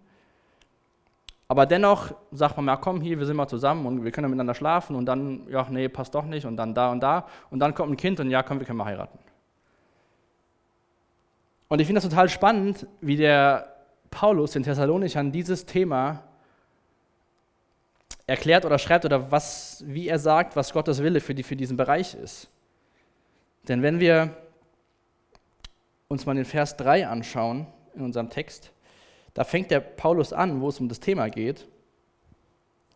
[1.50, 4.54] Aber dennoch sagt man, ja komm, hier, wir sind mal zusammen und wir können miteinander
[4.54, 7.74] schlafen und dann, ja, nee, passt doch nicht und dann da und da und dann
[7.74, 9.18] kommt ein Kind und ja, komm, wir können mal heiraten.
[11.68, 13.74] Und ich finde das total spannend, wie der
[14.10, 16.22] Paulus den Thessalonichern dieses Thema
[18.26, 21.78] erklärt oder schreibt oder was, wie er sagt, was Gottes Wille für, die, für diesen
[21.78, 22.50] Bereich ist.
[23.68, 24.36] Denn wenn wir
[26.08, 28.70] uns mal den Vers 3 anschauen in unserem Text,
[29.38, 31.64] da fängt der Paulus an, wo es um das Thema geht,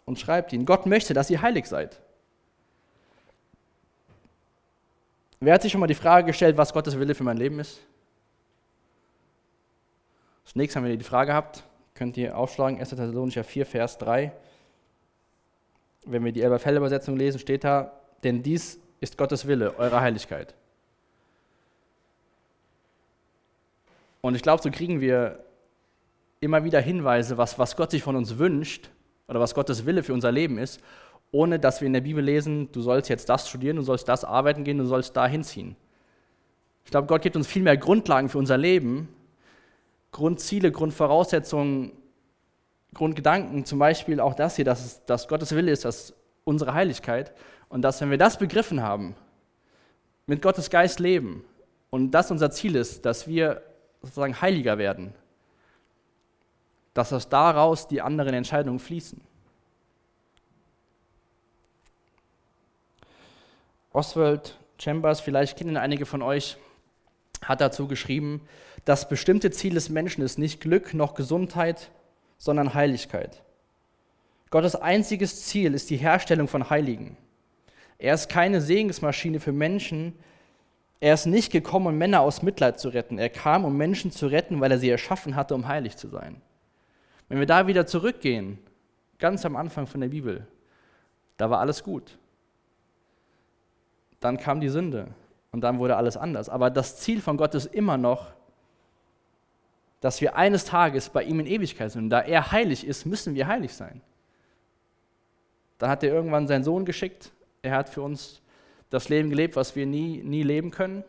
[0.05, 2.00] und schreibt ihn, Gott möchte, dass ihr heilig seid.
[5.38, 7.78] Wer hat sich schon mal die Frage gestellt, was Gottes Wille für mein Leben ist?
[10.44, 11.62] Zunächst haben wir die Frage gehabt,
[11.94, 12.88] könnt ihr aufschlagen, 1.
[12.88, 14.33] Thessalonicher 4, Vers 3.
[16.07, 17.92] Wenn wir die Elberfelder-Übersetzung lesen, steht da,
[18.24, 20.57] denn dies ist Gottes Wille, eure Heiligkeit.
[24.22, 25.44] Und ich glaube, so kriegen wir
[26.42, 28.90] immer wieder Hinweise, was, was Gott sich von uns wünscht
[29.28, 30.81] oder was Gottes Wille für unser Leben ist,
[31.31, 34.24] ohne dass wir in der Bibel lesen, du sollst jetzt das studieren, du sollst das
[34.24, 35.76] arbeiten gehen, du sollst da hinziehen.
[36.85, 39.09] Ich glaube, Gott gibt uns viel mehr Grundlagen für unser Leben,
[40.11, 41.92] Grundziele, Grundvoraussetzungen,
[42.92, 47.33] Grundgedanken, zum Beispiel auch das hier, dass, es, dass Gottes Wille ist, dass unsere Heiligkeit
[47.68, 49.14] und dass, wenn wir das begriffen haben,
[50.26, 51.44] mit Gottes Geist leben
[51.90, 53.62] und das unser Ziel ist, dass wir
[54.02, 55.14] sozusagen heiliger werden,
[56.94, 59.20] dass aus daraus die anderen Entscheidungen fließen.
[63.92, 66.57] Oswald Chambers, vielleicht kennen einige von euch,
[67.42, 68.40] hat dazu geschrieben,
[68.85, 71.90] das bestimmte Ziel des Menschen ist nicht Glück noch Gesundheit,
[72.38, 73.42] sondern Heiligkeit.
[74.50, 77.16] Gottes einziges Ziel ist die Herstellung von Heiligen.
[77.98, 80.18] Er ist keine Segensmaschine für Menschen.
[80.98, 83.18] Er ist nicht gekommen, um Männer aus Mitleid zu retten.
[83.18, 86.42] Er kam, um Menschen zu retten, weil er sie erschaffen hatte, um heilig zu sein.
[87.33, 88.59] Wenn wir da wieder zurückgehen,
[89.18, 90.47] ganz am Anfang von der Bibel,
[91.38, 92.18] da war alles gut.
[94.21, 95.09] Dann kam die Sünde
[95.51, 96.51] und dann wurde alles anders.
[96.51, 98.27] Aber das Ziel von Gott ist immer noch,
[100.03, 102.03] dass wir eines Tages bei ihm in Ewigkeit sind.
[102.03, 104.03] Und da er heilig ist, müssen wir heilig sein.
[105.79, 107.33] Dann hat er irgendwann seinen Sohn geschickt.
[107.62, 108.42] Er hat für uns
[108.90, 111.03] das Leben gelebt, was wir nie, nie leben können,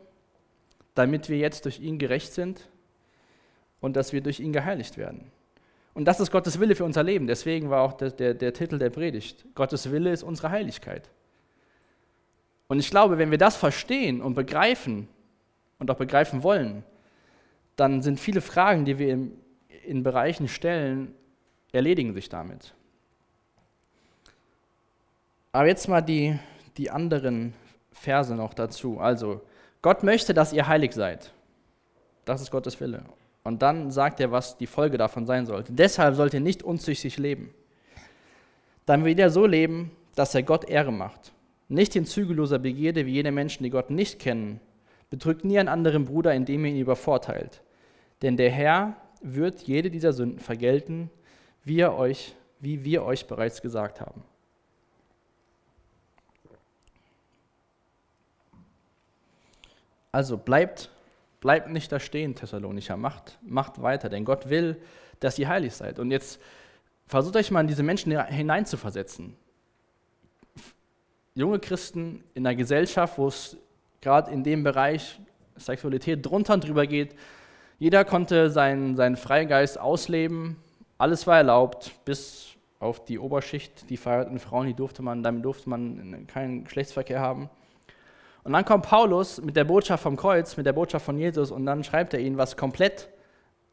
[0.95, 2.69] damit wir jetzt durch ihn gerecht sind
[3.81, 5.29] und dass wir durch ihn geheiligt werden.
[5.93, 7.27] Und das ist Gottes Wille für unser Leben.
[7.27, 9.45] Deswegen war auch der, der, der Titel der Predigt.
[9.53, 11.09] Gottes Wille ist unsere Heiligkeit.
[12.67, 15.07] Und ich glaube, wenn wir das verstehen und begreifen
[15.77, 16.83] und auch begreifen wollen,
[17.75, 19.37] dann sind viele Fragen, die wir in,
[19.85, 21.13] in Bereichen stellen,
[21.71, 22.73] erledigen sich damit.
[25.51, 26.39] Aber jetzt mal die,
[26.77, 27.53] die anderen
[27.91, 28.99] Verse noch dazu.
[28.99, 29.41] Also,
[29.83, 31.31] Gott möchte, dass ihr heilig seid.
[32.25, 33.03] Das ist Gottes Wille.
[33.43, 35.73] Und dann sagt er, was die Folge davon sein sollte.
[35.73, 37.53] Deshalb sollt ihr nicht unzüchtig leben.
[38.85, 41.33] Dann wird er so leben, dass er Gott Ehre macht.
[41.67, 44.59] Nicht in zügelloser Begierde wie jene Menschen, die Gott nicht kennen.
[45.09, 47.61] Betrügt nie einen anderen Bruder, indem ihr ihn übervorteilt.
[48.21, 51.09] Denn der Herr wird jede dieser Sünden vergelten,
[51.63, 54.23] wie, er euch, wie wir euch bereits gesagt haben.
[60.11, 60.91] Also bleibt,
[61.43, 64.81] bleibt nicht da stehen, Thessalonicher, macht, macht weiter, denn Gott will,
[65.19, 65.99] dass ihr heilig seid.
[65.99, 66.39] Und jetzt
[67.05, 69.35] versucht euch mal in diese Menschen hineinzuversetzen.
[71.35, 73.57] Junge Christen in einer Gesellschaft, wo es
[73.99, 75.19] gerade in dem Bereich
[75.57, 77.13] Sexualität drunter und drüber geht,
[77.77, 80.55] jeder konnte seinen, seinen Freigeist ausleben,
[80.97, 85.69] alles war erlaubt, bis auf die Oberschicht, die verheirateten Frauen, die durfte man, damit durfte
[85.69, 87.49] man keinen Geschlechtsverkehr haben.
[88.43, 91.65] Und dann kommt Paulus mit der Botschaft vom Kreuz, mit der Botschaft von Jesus und
[91.65, 93.09] dann schreibt er ihnen, was komplett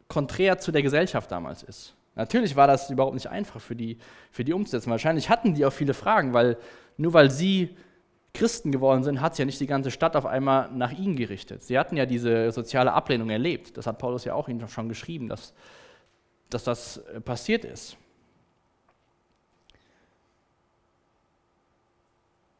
[0.09, 1.94] konträr zu der Gesellschaft damals ist.
[2.14, 3.98] Natürlich war das überhaupt nicht einfach für die,
[4.30, 4.90] für die umzusetzen.
[4.90, 6.56] Wahrscheinlich hatten die auch viele Fragen, weil
[6.96, 7.76] nur weil sie
[8.35, 11.62] Christen geworden sind, hat sich ja nicht die ganze Stadt auf einmal nach ihnen gerichtet.
[11.62, 13.76] Sie hatten ja diese soziale Ablehnung erlebt.
[13.76, 15.52] Das hat Paulus ja auch ihnen schon geschrieben, dass,
[16.48, 17.96] dass das äh, passiert ist.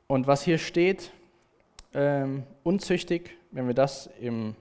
[0.09, 1.13] Und was hier steht,
[1.95, 4.55] ähm, unzüchtig, wenn wir das im,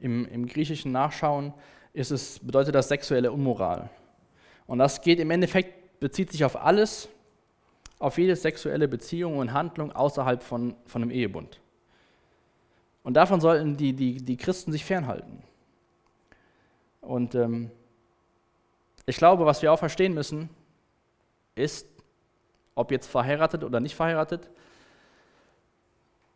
[0.00, 1.52] im, im Griechischen nachschauen,
[1.92, 3.90] ist es, bedeutet das sexuelle Unmoral.
[4.66, 7.08] Und das geht im Endeffekt, bezieht sich auf alles,
[7.98, 11.60] auf jede sexuelle Beziehung und Handlung außerhalb von, von einem Ehebund.
[13.02, 15.42] Und davon sollten die, die, die Christen sich fernhalten.
[17.00, 17.70] Und ähm,
[19.06, 20.48] ich glaube, was wir auch verstehen müssen,
[21.54, 21.86] ist,
[22.74, 24.50] ob jetzt verheiratet oder nicht verheiratet,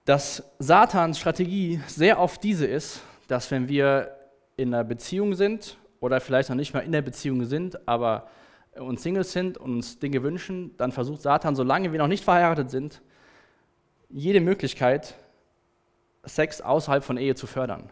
[0.09, 4.17] dass Satans Strategie sehr oft diese ist, dass wenn wir
[4.57, 8.27] in einer Beziehung sind oder vielleicht noch nicht mal in der Beziehung sind, aber
[8.75, 12.71] uns Singles sind und uns Dinge wünschen, dann versucht Satan, solange wir noch nicht verheiratet
[12.71, 13.03] sind,
[14.09, 15.15] jede Möglichkeit,
[16.25, 17.91] Sex außerhalb von Ehe zu fördern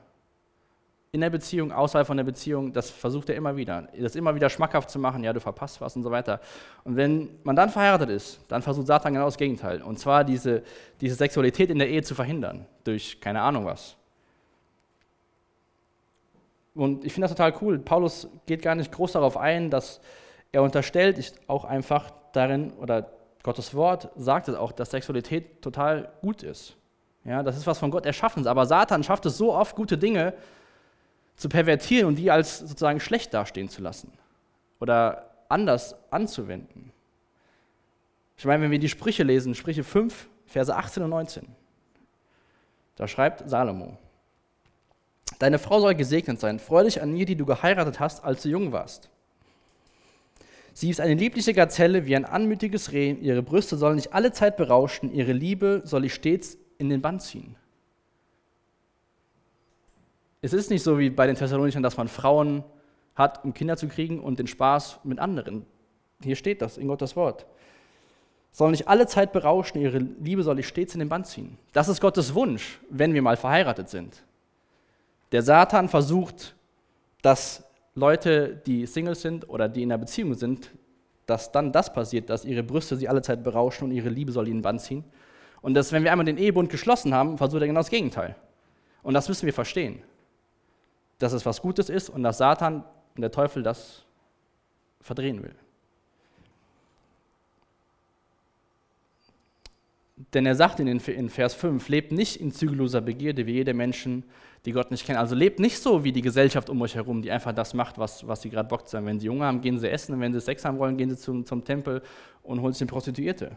[1.16, 3.88] in der Beziehung, außerhalb von der Beziehung, das versucht er immer wieder.
[3.98, 6.40] Das immer wieder schmackhaft zu machen, ja, du verpasst was und so weiter.
[6.84, 9.80] Und wenn man dann verheiratet ist, dann versucht Satan genau das Gegenteil.
[9.80, 10.62] Und zwar diese,
[11.00, 13.96] diese Sexualität in der Ehe zu verhindern, durch keine Ahnung was.
[16.74, 17.78] Und ich finde das total cool.
[17.78, 20.02] Paulus geht gar nicht groß darauf ein, dass
[20.52, 23.10] er unterstellt ist auch einfach darin, oder
[23.42, 26.76] Gottes Wort sagt es auch, dass Sexualität total gut ist.
[27.24, 28.46] Ja, das ist was von Gott erschaffen.
[28.46, 30.34] Aber Satan schafft es so oft, gute Dinge
[31.36, 34.12] zu pervertieren und die als sozusagen schlecht dastehen zu lassen
[34.80, 36.92] oder anders anzuwenden.
[38.36, 41.46] Ich meine, wenn wir die Sprüche lesen, Sprüche 5, Verse 18 und 19,
[42.96, 43.98] da schreibt Salomo,
[45.38, 48.48] Deine Frau soll gesegnet sein, freu dich an ihr, die du geheiratet hast, als du
[48.48, 49.10] jung warst.
[50.72, 54.56] Sie ist eine liebliche Gazelle wie ein anmütiges Reh, ihre Brüste sollen dich alle Zeit
[54.56, 57.56] berauschen, ihre Liebe soll ich stets in den Bann ziehen.
[60.46, 62.62] Es ist nicht so wie bei den Thessalonichern, dass man Frauen
[63.16, 65.66] hat, um Kinder zu kriegen und den Spaß mit anderen.
[66.22, 67.46] Hier steht das in Gottes Wort.
[68.52, 71.58] Soll nicht alle Zeit berauschen, ihre Liebe soll ich stets in den Band ziehen.
[71.72, 74.22] Das ist Gottes Wunsch, wenn wir mal verheiratet sind.
[75.32, 76.54] Der Satan versucht,
[77.22, 77.64] dass
[77.96, 80.70] Leute, die Single sind oder die in einer Beziehung sind,
[81.26, 84.46] dass dann das passiert, dass ihre Brüste sie alle Zeit berauschen und ihre Liebe soll
[84.46, 85.02] ihnen Band ziehen.
[85.60, 88.36] Und dass, wenn wir einmal den Ehebund geschlossen haben, versucht er genau das Gegenteil.
[89.02, 90.04] Und das müssen wir verstehen
[91.18, 94.04] dass es was Gutes ist und dass Satan und der Teufel das
[95.00, 95.54] verdrehen will.
[100.32, 104.24] Denn er sagt in, Vers 5, lebt nicht in zügelloser Begierde wie jede Menschen,
[104.64, 105.18] die Gott nicht kennen.
[105.18, 108.26] Also lebt nicht so wie die Gesellschaft um euch herum, die einfach das macht, was,
[108.26, 108.92] was sie gerade bockt.
[108.92, 111.18] Wenn sie Hunger haben, gehen sie essen und wenn sie Sex haben wollen, gehen sie
[111.18, 112.02] zum, zum Tempel
[112.42, 113.56] und holen sich eine Prostituierte.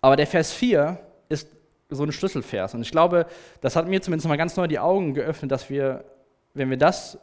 [0.00, 1.48] Aber der Vers 4 ist
[1.90, 2.74] so ein Schlüsselvers.
[2.74, 3.26] Und ich glaube,
[3.60, 6.04] das hat mir zumindest mal ganz neu die Augen geöffnet, dass wir,
[6.54, 7.18] wenn wir das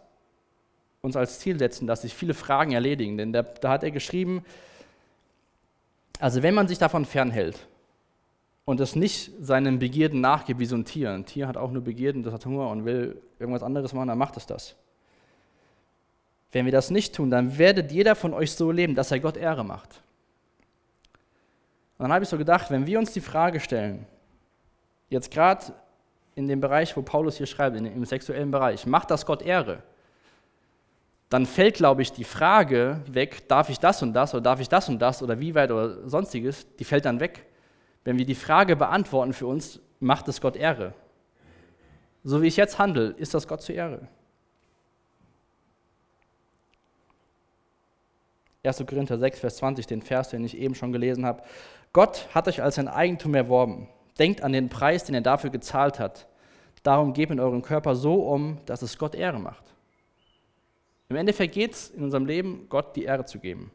[1.02, 3.18] uns als Ziel setzen, dass sich viele Fragen erledigen.
[3.18, 4.44] Denn da, da hat er geschrieben,
[6.20, 7.68] also wenn man sich davon fernhält
[8.66, 11.84] und es nicht seinen Begierden nachgibt wie so ein Tier, ein Tier hat auch nur
[11.84, 14.76] Begierden, das hat Hunger und will irgendwas anderes machen, dann macht es das.
[16.52, 19.38] Wenn wir das nicht tun, dann werdet jeder von euch so leben, dass er Gott
[19.38, 20.02] Ehre macht.
[21.98, 24.06] Und dann habe ich so gedacht, wenn wir uns die Frage stellen,
[25.16, 25.74] jetzt gerade
[26.36, 29.82] in dem Bereich, wo Paulus hier schreibt, in, im sexuellen Bereich, macht das Gott Ehre?
[31.30, 34.70] Dann fällt, glaube ich, die Frage weg, darf ich das und das oder darf ich
[34.70, 37.46] das und das oder wie weit oder sonstiges, die fällt dann weg.
[38.04, 40.94] Wenn wir die Frage beantworten für uns, macht es Gott Ehre?
[42.26, 44.08] so wie ich jetzt handle, ist das Gott zur Ehre.
[48.64, 48.84] 1.
[48.88, 51.44] Korinther 6, Vers 20, den Vers, den ich eben schon gelesen habe.
[51.94, 53.88] Gott hat euch als sein Eigentum erworben.
[54.20, 56.28] Denkt an den Preis, den er dafür gezahlt hat.
[56.84, 59.64] Darum gebt in eurem Körper so um, dass es Gott Ehre macht.
[61.10, 63.72] Im Endeffekt geht es in unserem Leben, Gott die Ehre zu geben.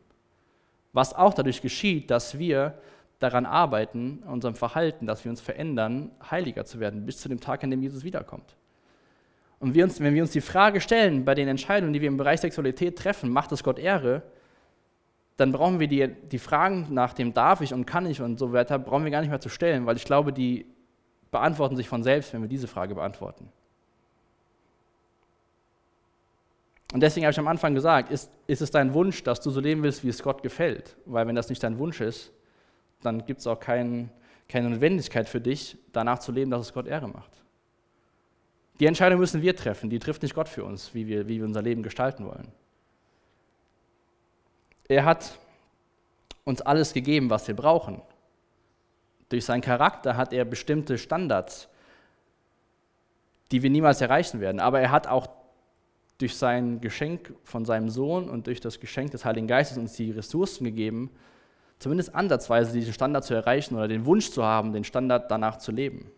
[0.93, 2.75] Was auch dadurch geschieht, dass wir
[3.21, 7.41] daran arbeiten, in unserem Verhalten, dass wir uns verändern, heiliger zu werden, bis zu dem
[7.41, 8.57] Tag, an dem Jesus wiederkommt.
[9.61, 12.17] Und wir uns, wenn wir uns die Frage stellen, bei den Entscheidungen, die wir im
[12.17, 14.23] Bereich Sexualität treffen, macht es Gott Ehre,
[15.41, 18.53] dann brauchen wir die, die Fragen nach dem darf ich und kann ich und so
[18.53, 20.67] weiter, brauchen wir gar nicht mehr zu stellen, weil ich glaube, die
[21.31, 23.49] beantworten sich von selbst, wenn wir diese Frage beantworten.
[26.93, 29.61] Und deswegen habe ich am Anfang gesagt, ist, ist es dein Wunsch, dass du so
[29.61, 30.97] leben willst, wie es Gott gefällt?
[31.07, 32.33] Weil wenn das nicht dein Wunsch ist,
[33.01, 34.11] dann gibt es auch kein,
[34.47, 37.31] keine Notwendigkeit für dich, danach zu leben, dass es Gott Ehre macht.
[38.79, 41.47] Die Entscheidung müssen wir treffen, die trifft nicht Gott für uns, wie wir, wie wir
[41.47, 42.49] unser Leben gestalten wollen.
[44.91, 45.39] Er hat
[46.43, 48.03] uns alles gegeben, was wir brauchen.
[49.29, 51.69] Durch seinen Charakter hat er bestimmte Standards,
[53.53, 54.59] die wir niemals erreichen werden.
[54.59, 55.29] Aber er hat auch
[56.19, 60.11] durch sein Geschenk von seinem Sohn und durch das Geschenk des Heiligen Geistes uns die
[60.11, 61.11] Ressourcen gegeben,
[61.79, 65.71] zumindest ansatzweise diesen Standard zu erreichen oder den Wunsch zu haben, den Standard danach zu
[65.71, 66.11] leben.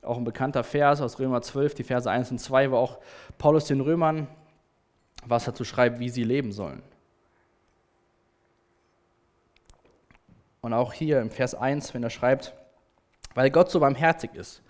[0.00, 3.00] Auch ein bekannter Vers aus Römer 12, die Verse 1 und 2, wo auch
[3.36, 4.28] Paulus den Römern
[5.24, 6.82] was dazu schreibt, wie sie leben sollen.
[10.60, 12.54] Und auch hier im Vers 1, wenn er schreibt,
[13.34, 14.62] weil Gott so barmherzig ist.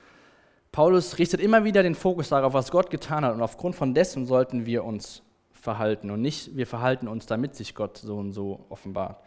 [0.72, 4.26] Paulus richtet immer wieder den Fokus darauf, was Gott getan hat und aufgrund von dessen
[4.26, 8.66] sollten wir uns verhalten und nicht wir verhalten uns, damit sich Gott so und so
[8.68, 9.22] offenbart.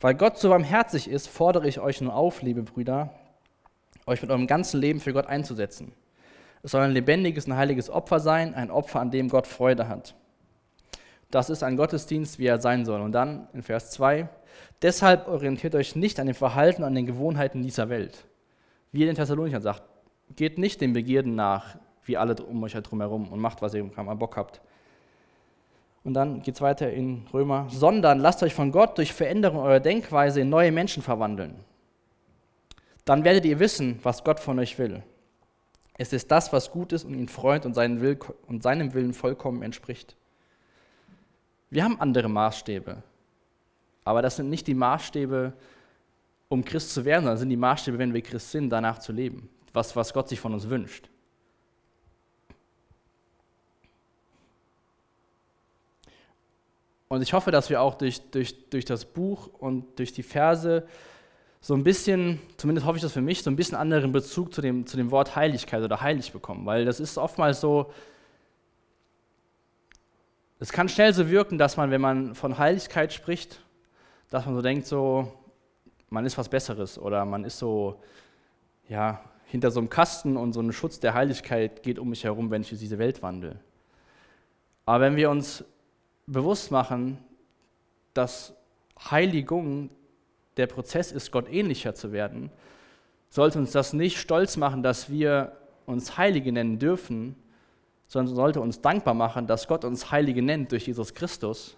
[0.00, 3.10] Weil Gott so barmherzig ist, fordere ich euch nun auf, liebe Brüder,
[4.06, 5.92] euch mit eurem ganzen Leben für Gott einzusetzen.
[6.62, 10.14] Es soll ein lebendiges und heiliges Opfer sein, ein Opfer, an dem Gott Freude hat.
[11.30, 13.00] Das ist ein Gottesdienst, wie er sein soll.
[13.00, 14.28] Und dann in Vers 2,
[14.82, 18.24] deshalb orientiert euch nicht an dem Verhalten, an den Gewohnheiten dieser Welt.
[18.92, 19.82] Wie er den Thessalonichern sagt,
[20.36, 24.18] geht nicht den Begierden nach, wie alle um euch herum und macht, was ihr am
[24.18, 24.60] Bock habt.
[26.02, 29.80] Und dann geht es weiter in Römer, sondern lasst euch von Gott durch Veränderung eurer
[29.80, 31.56] Denkweise in neue Menschen verwandeln.
[33.04, 35.02] Dann werdet ihr wissen, was Gott von euch will.
[35.98, 40.16] Es ist das, was gut ist und ihn freut und seinem Willen vollkommen entspricht.
[41.70, 43.02] Wir haben andere Maßstäbe.
[44.04, 45.52] Aber das sind nicht die Maßstäbe,
[46.48, 49.48] um Christ zu werden, sondern sind die Maßstäbe, wenn wir Christ sind, danach zu leben.
[49.72, 51.08] Was, was Gott sich von uns wünscht.
[57.06, 60.86] Und ich hoffe, dass wir auch durch, durch, durch das Buch und durch die Verse
[61.60, 64.60] so ein bisschen, zumindest hoffe ich das für mich, so ein bisschen anderen Bezug zu
[64.60, 66.66] dem, zu dem Wort Heiligkeit oder heilig bekommen.
[66.66, 67.92] Weil das ist oftmals so,
[70.60, 73.64] es kann schnell so wirken, dass man, wenn man von Heiligkeit spricht,
[74.28, 75.32] dass man so denkt, so,
[76.10, 78.02] man ist was Besseres oder man ist so,
[78.86, 82.50] ja, hinter so einem Kasten und so ein Schutz der Heiligkeit geht um mich herum,
[82.50, 83.58] wenn ich diese Welt wandle.
[84.84, 85.64] Aber wenn wir uns
[86.26, 87.18] bewusst machen,
[88.12, 88.54] dass
[89.10, 89.88] Heiligung
[90.58, 92.50] der Prozess ist, Gott ähnlicher zu werden,
[93.30, 97.34] sollte uns das nicht stolz machen, dass wir uns Heilige nennen dürfen,
[98.10, 101.76] sondern sollte uns dankbar machen, dass Gott uns Heilige nennt durch Jesus Christus.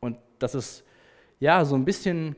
[0.00, 0.84] Und dass es
[1.40, 2.36] ja so ein bisschen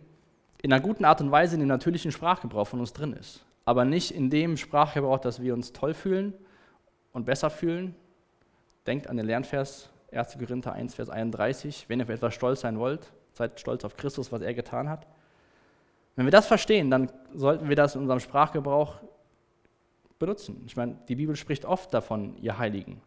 [0.63, 3.45] in einer guten Art und Weise in dem natürlichen Sprachgebrauch von uns drin ist.
[3.65, 6.33] Aber nicht in dem Sprachgebrauch, dass wir uns toll fühlen
[7.13, 7.97] und besser fühlen.
[8.87, 10.39] Denkt an den Lernvers 1.
[10.39, 11.87] Korinther 1, Vers 31.
[11.89, 15.09] Wenn ihr für etwas stolz sein wollt, seid stolz auf Christus, was er getan hat.
[16.15, 19.01] Wenn wir das verstehen, dann sollten wir das in unserem Sprachgebrauch
[20.21, 20.63] benutzen.
[20.67, 23.03] Ich meine, die Bibel spricht oft davon, ihr Heiligen.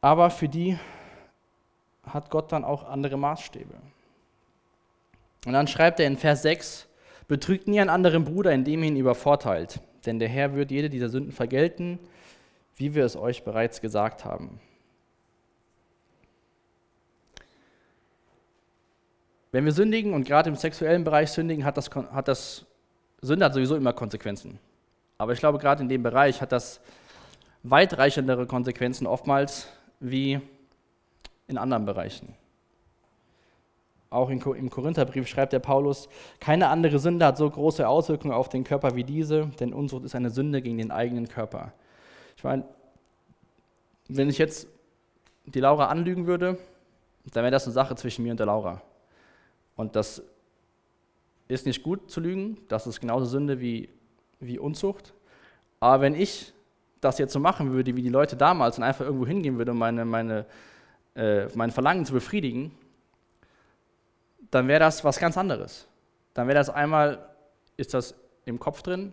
[0.00, 0.76] Aber für die
[2.02, 3.74] hat Gott dann auch andere Maßstäbe.
[5.46, 6.88] Und dann schreibt er in Vers 6,
[7.28, 11.08] betrügt nie einen anderen Bruder, indem ihr ihn übervorteilt, denn der Herr wird jede dieser
[11.08, 12.00] Sünden vergelten,
[12.76, 14.60] wie wir es euch bereits gesagt haben.
[19.52, 22.65] Wenn wir sündigen und gerade im sexuellen Bereich sündigen, hat das, hat das
[23.20, 24.58] Sünde hat sowieso immer Konsequenzen.
[25.18, 26.80] Aber ich glaube, gerade in dem Bereich hat das
[27.62, 29.68] weitreichendere Konsequenzen oftmals
[30.00, 30.40] wie
[31.48, 32.34] in anderen Bereichen.
[34.10, 36.08] Auch im Korintherbrief schreibt der Paulus,
[36.38, 40.14] keine andere Sünde hat so große Auswirkungen auf den Körper wie diese, denn Unzucht ist
[40.14, 41.72] eine Sünde gegen den eigenen Körper.
[42.36, 42.64] Ich meine,
[44.08, 44.68] wenn ich jetzt
[45.44, 46.58] die Laura anlügen würde,
[47.32, 48.80] dann wäre das eine Sache zwischen mir und der Laura.
[49.74, 50.22] Und das
[51.48, 53.88] ist nicht gut zu lügen, das ist genauso Sünde wie,
[54.40, 55.14] wie Unzucht.
[55.80, 56.52] Aber wenn ich
[57.00, 59.78] das jetzt so machen würde, wie die Leute damals und einfach irgendwo hingehen würde, um
[59.78, 60.46] meine, meine,
[61.14, 62.72] äh, mein Verlangen zu befriedigen,
[64.50, 65.86] dann wäre das was ganz anderes.
[66.34, 67.28] Dann wäre das einmal,
[67.76, 69.12] ist das im Kopf drin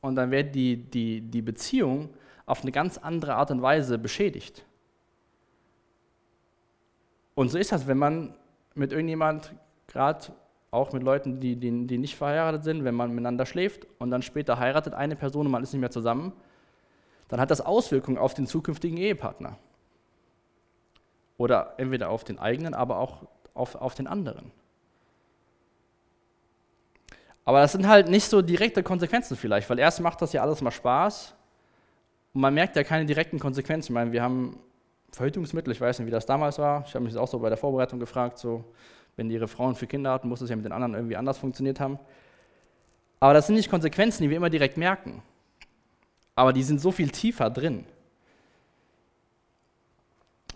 [0.00, 2.10] und dann wäre die, die, die Beziehung
[2.46, 4.64] auf eine ganz andere Art und Weise beschädigt.
[7.34, 8.34] Und so ist das, wenn man
[8.74, 9.54] mit irgendjemand,
[9.86, 10.32] gerade
[10.74, 14.22] auch mit Leuten, die, die, die nicht verheiratet sind, wenn man miteinander schläft und dann
[14.22, 16.32] später heiratet eine Person und man ist nicht mehr zusammen,
[17.28, 19.56] dann hat das Auswirkungen auf den zukünftigen Ehepartner.
[21.36, 23.22] Oder entweder auf den eigenen, aber auch
[23.54, 24.52] auf, auf den anderen.
[27.44, 30.62] Aber das sind halt nicht so direkte Konsequenzen vielleicht, weil erst macht das ja alles
[30.62, 31.34] mal Spaß
[32.32, 33.92] und man merkt ja keine direkten Konsequenzen.
[33.92, 34.58] Ich meine, wir haben
[35.12, 36.84] Verhütungsmittel, ich weiß nicht, wie das damals war.
[36.86, 38.64] Ich habe mich auch so bei der Vorbereitung gefragt, so,
[39.16, 41.80] wenn ihre Frauen für Kinder hatten, muss es ja mit den anderen irgendwie anders funktioniert
[41.80, 41.98] haben.
[43.20, 45.22] Aber das sind nicht Konsequenzen, die wir immer direkt merken.
[46.34, 47.86] Aber die sind so viel tiefer drin.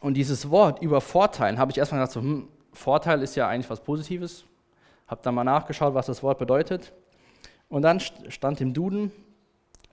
[0.00, 3.80] Und dieses Wort übervorteilen, habe ich erstmal gedacht, so, hm, Vorteil ist ja eigentlich was
[3.80, 4.44] Positives.
[5.06, 6.92] Habe dann mal nachgeschaut, was das Wort bedeutet.
[7.68, 9.12] Und dann stand im Duden,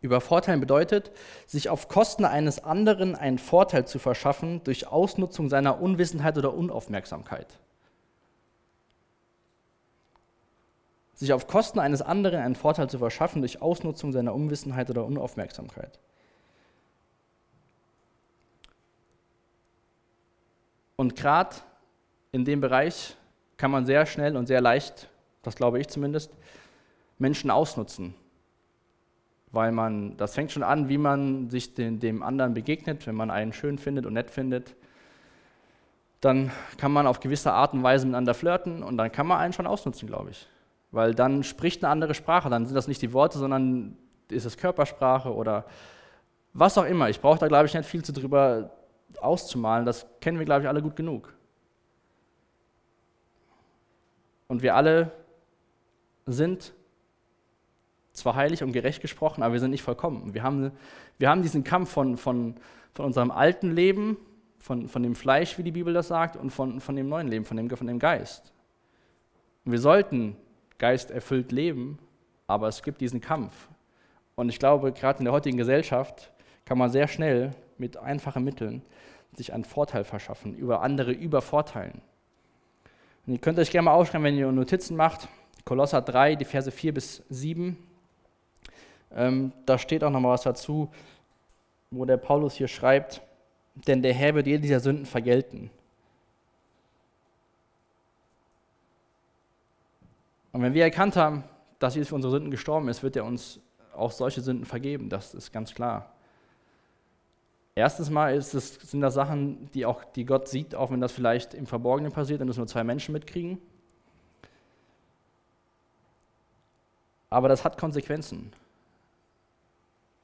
[0.02, 1.12] übervorteilen bedeutet,
[1.46, 7.48] sich auf Kosten eines anderen einen Vorteil zu verschaffen durch Ausnutzung seiner Unwissenheit oder Unaufmerksamkeit.
[11.16, 16.00] Sich auf Kosten eines anderen einen Vorteil zu verschaffen durch Ausnutzung seiner Unwissenheit oder Unaufmerksamkeit.
[20.98, 21.56] Und gerade
[22.32, 23.16] in dem Bereich
[23.58, 25.10] kann man sehr schnell und sehr leicht,
[25.42, 26.32] das glaube ich zumindest,
[27.18, 28.14] Menschen ausnutzen.
[29.52, 33.32] Weil man, das fängt schon an, wie man sich den, dem anderen begegnet, wenn man
[33.32, 34.76] einen schön findet und nett findet.
[36.20, 39.54] Dann kann man auf gewisse Art und Weise miteinander flirten und dann kann man einen
[39.54, 40.48] schon ausnutzen, glaube ich.
[40.96, 43.98] Weil dann spricht eine andere Sprache, dann sind das nicht die Worte, sondern
[44.30, 45.66] ist es Körpersprache oder
[46.54, 47.10] was auch immer.
[47.10, 48.72] Ich brauche da, glaube ich, nicht viel zu drüber
[49.20, 51.34] auszumalen, das kennen wir, glaube ich, alle gut genug.
[54.48, 55.12] Und wir alle
[56.28, 56.74] sind
[58.14, 60.34] zwar heilig und gerecht gesprochen, aber wir sind nicht vollkommen.
[60.34, 60.72] Wir haben,
[61.18, 62.56] wir haben diesen Kampf von, von,
[62.94, 64.16] von unserem alten Leben,
[64.60, 67.44] von, von dem Fleisch, wie die Bibel das sagt, und von, von dem neuen Leben,
[67.44, 68.54] von dem, von dem Geist.
[69.66, 70.38] Und wir sollten
[70.78, 72.00] geisterfüllt leben,
[72.48, 73.68] aber es gibt diesen Kampf.
[74.36, 76.32] Und ich glaube, gerade in der heutigen Gesellschaft
[76.66, 78.82] kann man sehr schnell mit einfachen Mitteln
[79.36, 82.02] sich einen Vorteil verschaffen, über andere übervorteilen.
[83.26, 85.28] Und ihr könnt euch gerne mal aufschreiben, wenn ihr Notizen macht.
[85.64, 87.78] Kolosser 3, die Verse 4 bis 7.
[89.16, 90.90] Ähm, da steht auch nochmal was dazu,
[91.90, 93.22] wo der Paulus hier schreibt,
[93.88, 95.72] denn der Herr wird jede dieser Sünden vergelten.
[100.56, 101.44] Und wenn wir erkannt haben,
[101.80, 103.60] dass Jesus für unsere Sünden gestorben ist, wird er uns
[103.94, 105.10] auch solche Sünden vergeben.
[105.10, 106.14] Das ist ganz klar.
[107.76, 111.54] Erstens mal es, sind das Sachen, die auch die Gott sieht, auch wenn das vielleicht
[111.54, 113.58] im Verborgenen passiert und das nur zwei Menschen mitkriegen.
[117.30, 118.54] Aber das hat Konsequenzen.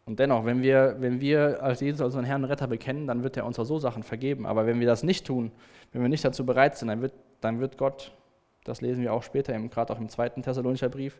[0.06, 3.36] Und dennoch, wenn wir, wenn wir als Jesus unseren Herrn und Retter bekennen, dann wird
[3.36, 4.46] er uns auch so Sachen vergeben.
[4.46, 5.52] Aber wenn wir das nicht tun,
[5.92, 8.14] wenn wir nicht dazu bereit sind, dann wird, dann wird Gott,
[8.64, 11.20] das lesen wir auch später, gerade auch im zweiten Thessalonischer Brief,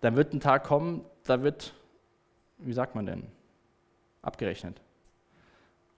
[0.00, 1.74] dann wird ein Tag kommen, da wird,
[2.58, 3.26] wie sagt man denn,
[4.22, 4.80] abgerechnet.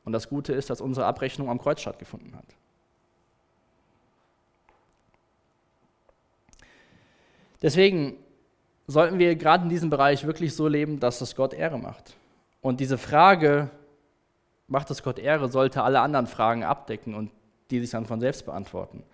[0.04, 2.44] Und das Gute ist, dass unsere Abrechnung am Kreuz stattgefunden hat.
[7.62, 8.16] Deswegen
[8.88, 12.16] sollten wir gerade in diesem Bereich wirklich so leben, dass es Gott Ehre macht.
[12.60, 13.70] Und diese Frage,
[14.66, 17.30] macht es Gott Ehre, sollte alle anderen Fragen abdecken und
[17.70, 19.04] die sich dann von selbst beantworten.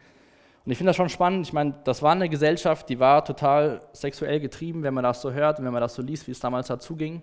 [0.68, 1.46] Und ich finde das schon spannend.
[1.46, 5.32] Ich meine, das war eine Gesellschaft, die war total sexuell getrieben, wenn man das so
[5.32, 7.22] hört und wenn man das so liest, wie es damals dazu ging.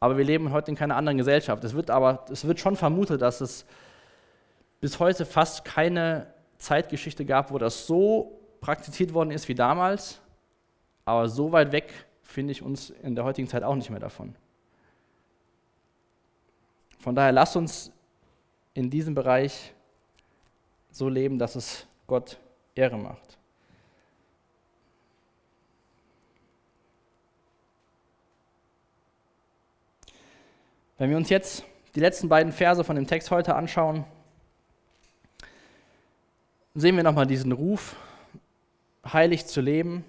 [0.00, 1.62] Aber wir leben heute in keiner anderen Gesellschaft.
[1.62, 3.66] Es wird aber, es wird schon vermutet, dass es
[4.80, 10.22] bis heute fast keine Zeitgeschichte gab, wo das so praktiziert worden ist wie damals.
[11.04, 11.92] Aber so weit weg
[12.22, 14.34] finde ich uns in der heutigen Zeit auch nicht mehr davon.
[16.98, 17.92] Von daher lasst uns
[18.72, 19.74] in diesem Bereich
[20.90, 22.38] so leben, dass es Gott
[22.74, 23.38] Ehre macht.
[30.98, 31.64] Wenn wir uns jetzt
[31.94, 34.04] die letzten beiden Verse von dem Text heute anschauen,
[36.74, 37.96] sehen wir nochmal diesen Ruf,
[39.04, 40.04] heilig zu leben.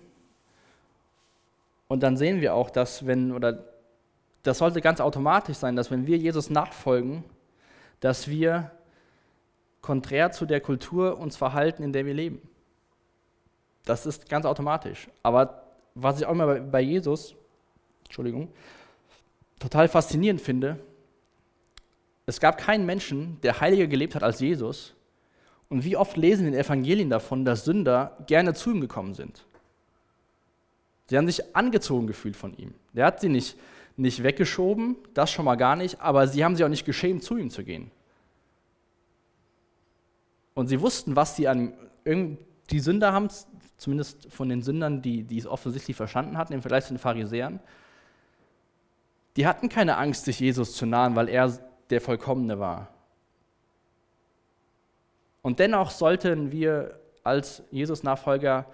[1.87, 3.63] Und dann sehen wir auch, dass wenn, oder
[4.43, 7.23] das sollte ganz automatisch sein, dass wenn wir Jesus nachfolgen,
[7.99, 8.71] dass wir
[9.81, 12.41] konträr zu der Kultur uns verhalten, in der wir leben.
[13.85, 15.07] Das ist ganz automatisch.
[15.23, 15.63] Aber
[15.93, 17.35] was ich auch immer bei Jesus,
[18.05, 18.49] Entschuldigung,
[19.59, 20.79] total faszinierend finde,
[22.25, 24.93] es gab keinen Menschen, der heiliger gelebt hat als Jesus.
[25.69, 29.45] Und wie oft lesen in den Evangelien davon, dass Sünder gerne zu ihm gekommen sind.
[31.07, 32.73] Sie haben sich angezogen gefühlt von ihm.
[32.93, 33.57] Der hat sie nicht,
[33.95, 37.37] nicht weggeschoben, das schon mal gar nicht, aber sie haben sich auch nicht geschämt, zu
[37.37, 37.91] ihm zu gehen.
[40.55, 41.73] Und sie wussten, was sie an.
[42.05, 43.45] Die Sünder haben es,
[43.77, 47.59] zumindest von den Sündern, die, die es offensichtlich verstanden hatten, im Vergleich zu den Pharisäern,
[49.35, 51.51] die hatten keine Angst, sich Jesus zu nahen, weil er
[51.89, 52.87] der Vollkommene war.
[55.41, 58.65] Und dennoch sollten wir als Jesus-Nachfolger,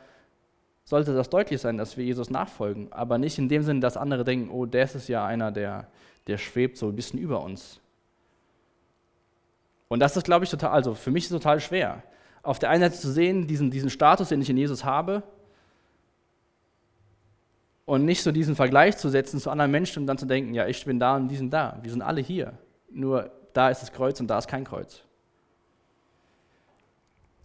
[0.85, 4.23] sollte das deutlich sein, dass wir Jesus nachfolgen, aber nicht in dem Sinne, dass andere
[4.23, 5.87] denken, oh, der ist ja einer, der,
[6.27, 7.79] der schwebt so ein bisschen über uns.
[9.87, 12.03] Und das ist, glaube ich, total, also für mich ist es total schwer.
[12.43, 15.23] Auf der einen Seite zu sehen, diesen, diesen Status, den ich in Jesus habe,
[17.85, 20.65] und nicht so diesen Vergleich zu setzen zu anderen Menschen und dann zu denken, ja,
[20.67, 21.77] ich bin da und die sind da.
[21.81, 22.53] Wir sind alle hier.
[22.89, 25.03] Nur da ist das Kreuz und da ist kein Kreuz.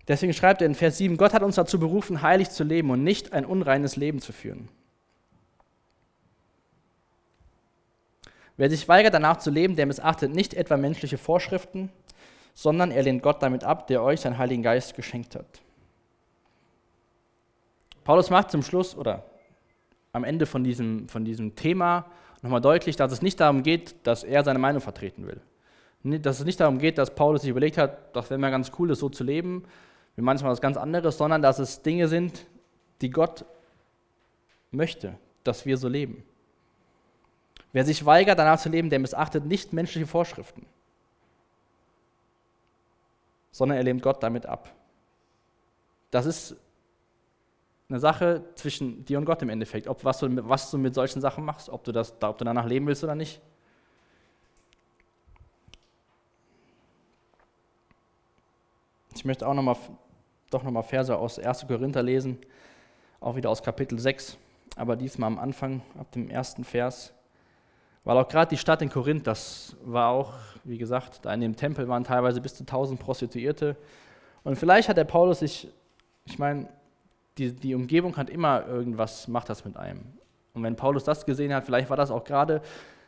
[0.08, 3.02] Deswegen schreibt er in Vers 7, Gott hat uns dazu berufen, heilig zu leben und
[3.02, 4.68] nicht ein unreines Leben zu führen.
[8.56, 11.90] Wer sich weigert, danach zu leben, der missachtet nicht etwa menschliche Vorschriften,
[12.56, 15.60] sondern er lehnt Gott damit ab, der euch seinen Heiligen Geist geschenkt hat.
[18.02, 19.24] Paulus macht zum Schluss oder
[20.14, 22.06] am Ende von diesem, von diesem Thema
[22.40, 25.42] nochmal deutlich, dass es nicht darum geht, dass er seine Meinung vertreten will.
[26.22, 28.88] Dass es nicht darum geht, dass Paulus sich überlegt hat, das wäre mir ganz cool,
[28.88, 29.64] das so zu leben,
[30.14, 32.46] wie manchmal was ganz anderes, sondern dass es Dinge sind,
[33.02, 33.44] die Gott
[34.70, 36.24] möchte, dass wir so leben.
[37.74, 40.64] Wer sich weigert, danach zu leben, der missachtet nicht menschliche Vorschriften,
[43.56, 44.70] sondern er lehnt Gott damit ab.
[46.10, 46.56] Das ist
[47.88, 51.22] eine Sache zwischen dir und Gott im Endeffekt, ob was du, was du mit solchen
[51.22, 53.40] Sachen machst, ob du, das, ob du danach leben willst oder nicht.
[59.14, 59.76] Ich möchte auch noch mal,
[60.50, 61.66] doch nochmal Verse aus 1.
[61.66, 62.38] Korinther lesen,
[63.20, 64.36] auch wieder aus Kapitel 6,
[64.76, 67.14] aber diesmal am Anfang, ab dem ersten Vers.
[68.06, 70.32] Weil auch gerade die Stadt in Korinth, das war auch,
[70.62, 73.74] wie gesagt, da in dem Tempel waren teilweise bis zu 1000 Prostituierte.
[74.44, 75.68] Und vielleicht hat der Paulus sich,
[76.24, 76.68] ich meine,
[77.36, 80.02] die, die Umgebung hat immer irgendwas, macht das mit einem.
[80.54, 82.62] Und wenn Paulus das gesehen hat, vielleicht war das auch gerade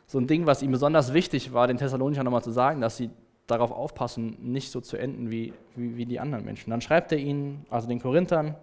[0.05, 3.09] so ein Ding, was ihm besonders wichtig war, den Thessalonichern nochmal zu sagen, dass sie
[3.47, 6.71] darauf aufpassen, nicht so zu enden wie, wie, wie die anderen Menschen.
[6.71, 8.55] Dann schreibt er ihnen, also den Korinthern,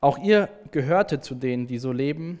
[0.00, 2.40] auch ihr gehörte zu denen, die so leben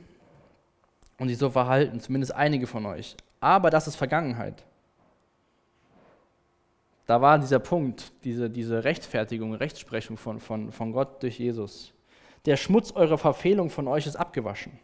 [1.22, 3.16] und sich so verhalten, zumindest einige von euch.
[3.38, 4.64] Aber das ist Vergangenheit.
[7.06, 11.92] Da war dieser Punkt, diese, diese Rechtfertigung, Rechtsprechung von, von, von Gott durch Jesus.
[12.44, 14.80] Der Schmutz eurer Verfehlung von euch ist abgewaschen.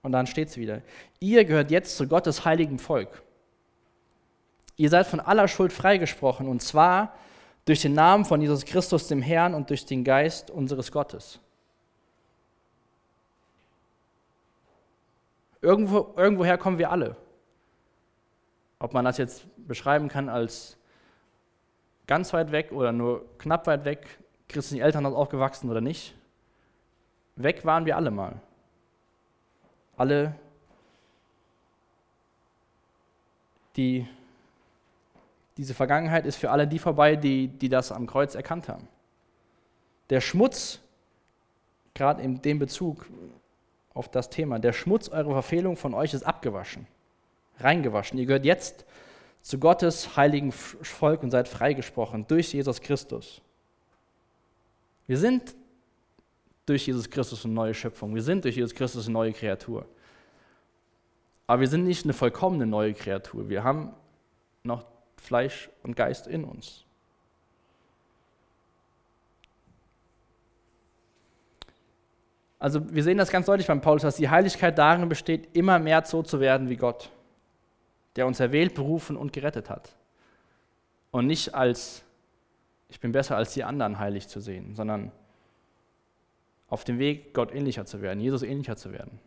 [0.00, 0.80] Und dann steht es wieder.
[1.20, 3.22] Ihr gehört jetzt zu Gottes heiligen Volk.
[4.76, 7.12] Ihr seid von aller Schuld freigesprochen, und zwar
[7.66, 11.38] durch den Namen von Jesus Christus, dem Herrn, und durch den Geist unseres Gottes.
[15.60, 17.16] Irgendwo, irgendwoher kommen wir alle.
[18.78, 20.76] Ob man das jetzt beschreiben kann als
[22.06, 26.14] ganz weit weg oder nur knapp weit weg, christlichen Elternhaus aufgewachsen oder nicht,
[27.36, 28.40] weg waren wir alle mal.
[29.96, 30.34] Alle,
[33.76, 34.06] die
[35.58, 38.86] diese Vergangenheit ist für alle die vorbei, die, die das am Kreuz erkannt haben.
[40.08, 40.80] Der Schmutz,
[41.94, 43.06] gerade in dem Bezug
[43.98, 46.86] auf das Thema, der Schmutz eurer Verfehlung von euch ist abgewaschen
[47.60, 48.18] reingewaschen.
[48.18, 48.84] Ihr gehört jetzt
[49.42, 53.40] zu Gottes heiligen Volk und seid freigesprochen durch Jesus Christus.
[55.06, 55.54] Wir sind
[56.66, 58.14] durch Jesus Christus eine neue Schöpfung.
[58.14, 59.86] Wir sind durch Jesus Christus eine neue Kreatur.
[61.46, 63.48] Aber wir sind nicht eine vollkommene neue Kreatur.
[63.48, 63.94] Wir haben
[64.64, 64.84] noch
[65.16, 66.84] Fleisch und Geist in uns.
[72.58, 76.04] Also wir sehen das ganz deutlich beim Paulus, dass die Heiligkeit darin besteht, immer mehr
[76.04, 77.10] so zu werden wie Gott
[78.18, 79.94] der uns erwählt, berufen und gerettet hat.
[81.12, 82.02] Und nicht als,
[82.88, 85.12] ich bin besser als die anderen heilig zu sehen, sondern
[86.68, 89.20] auf dem Weg, Gott ähnlicher zu werden, Jesus ähnlicher zu werden.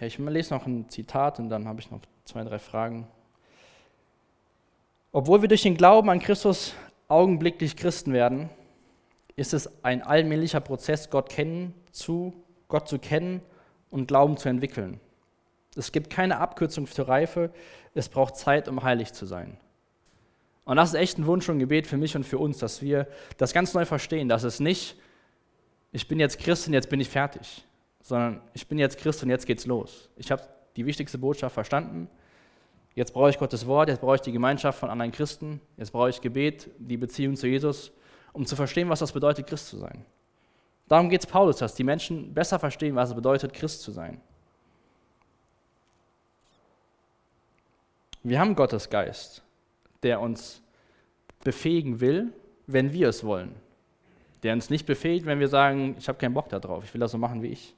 [0.00, 3.06] Ich lese noch ein Zitat und dann habe ich noch zwei, drei Fragen.
[5.16, 6.74] Obwohl wir durch den Glauben an Christus
[7.06, 8.50] augenblicklich Christen werden,
[9.36, 12.34] ist es ein allmählicher Prozess, Gott kennen zu,
[12.66, 13.40] Gott zu kennen
[13.90, 14.98] und Glauben zu entwickeln.
[15.76, 17.52] Es gibt keine Abkürzung für Reife.
[17.94, 19.56] Es braucht Zeit, um heilig zu sein.
[20.64, 23.06] Und das ist echt ein Wunsch und Gebet für mich und für uns, dass wir
[23.36, 24.96] das ganz neu verstehen, dass es nicht,
[25.92, 27.64] ich bin jetzt Christ und jetzt bin ich fertig,
[28.02, 30.10] sondern ich bin jetzt Christ und jetzt geht's los.
[30.16, 30.42] Ich habe
[30.74, 32.08] die wichtigste Botschaft verstanden.
[32.94, 36.10] Jetzt brauche ich Gottes Wort, jetzt brauche ich die Gemeinschaft von anderen Christen, jetzt brauche
[36.10, 37.92] ich Gebet, die Beziehung zu Jesus,
[38.32, 40.04] um zu verstehen, was das bedeutet, Christ zu sein.
[40.86, 44.20] Darum geht es Paulus, dass die Menschen besser verstehen, was es bedeutet, Christ zu sein.
[48.22, 49.42] Wir haben Gottes Geist,
[50.02, 50.62] der uns
[51.42, 52.32] befähigen will,
[52.66, 53.54] wenn wir es wollen.
[54.42, 57.12] Der uns nicht befähigt, wenn wir sagen, ich habe keinen Bock darauf, ich will das
[57.12, 57.74] so machen wie ich.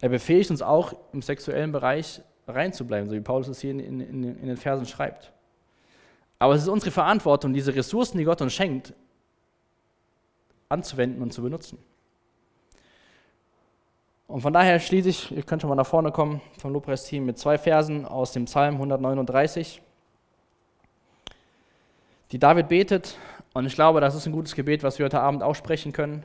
[0.00, 2.22] Er befähigt uns auch im sexuellen Bereich
[2.54, 5.32] reinzubleiben, so wie Paulus es hier in, in, in den Versen schreibt.
[6.38, 8.94] Aber es ist unsere Verantwortung, diese Ressourcen, die Gott uns schenkt,
[10.68, 11.78] anzuwenden und zu benutzen.
[14.26, 17.38] Und von daher schließe ich, ihr könnt schon mal nach vorne kommen vom Lobpreisteam mit
[17.38, 19.82] zwei Versen aus dem Psalm 139,
[22.30, 23.18] die David betet.
[23.52, 26.22] Und ich glaube, das ist ein gutes Gebet, was wir heute Abend aussprechen können.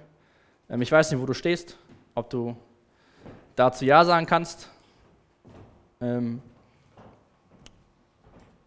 [0.69, 1.77] Ähm, ich weiß nicht, wo du stehst,
[2.13, 2.55] ob du
[3.55, 4.69] dazu Ja sagen kannst.
[6.01, 6.41] Ähm,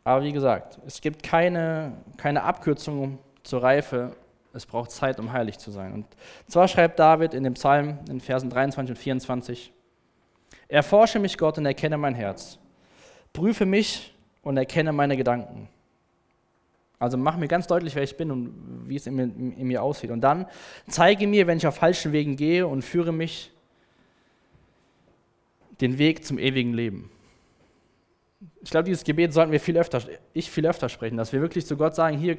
[0.04, 4.16] aber wie gesagt, es gibt keine, keine Abkürzung zur Reife
[4.58, 5.92] es braucht Zeit, um heilig zu sein.
[5.92, 6.06] Und
[6.46, 9.72] zwar schreibt David in dem Psalm in Versen 23 und 24,
[10.68, 12.58] Erforsche mich, Gott, und erkenne mein Herz.
[13.32, 15.68] Prüfe mich und erkenne meine Gedanken.
[16.98, 19.82] Also mach mir ganz deutlich, wer ich bin und wie es in mir, in mir
[19.82, 20.10] aussieht.
[20.10, 20.46] Und dann
[20.88, 23.50] zeige mir, wenn ich auf falschen Wegen gehe und führe mich
[25.80, 27.10] den Weg zum ewigen Leben.
[28.62, 30.00] Ich glaube, dieses Gebet sollten wir viel öfter,
[30.32, 32.38] ich viel öfter sprechen, dass wir wirklich zu Gott sagen, hier,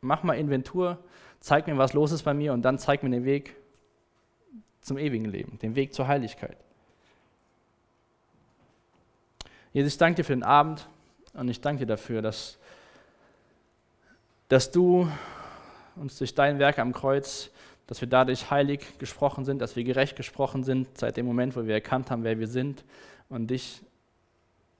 [0.00, 0.98] mach mal Inventur,
[1.40, 3.54] zeig mir, was los ist bei mir und dann zeig mir den Weg
[4.80, 6.56] zum ewigen Leben, den Weg zur Heiligkeit.
[9.72, 10.88] Jesus, ich danke dir für den Abend
[11.34, 12.58] und ich danke dir dafür, dass,
[14.48, 15.06] dass du
[15.96, 17.50] uns durch dein Werk am Kreuz,
[17.86, 21.64] dass wir dadurch heilig gesprochen sind, dass wir gerecht gesprochen sind, seit dem Moment, wo
[21.66, 22.84] wir erkannt haben, wer wir sind
[23.28, 23.82] und dich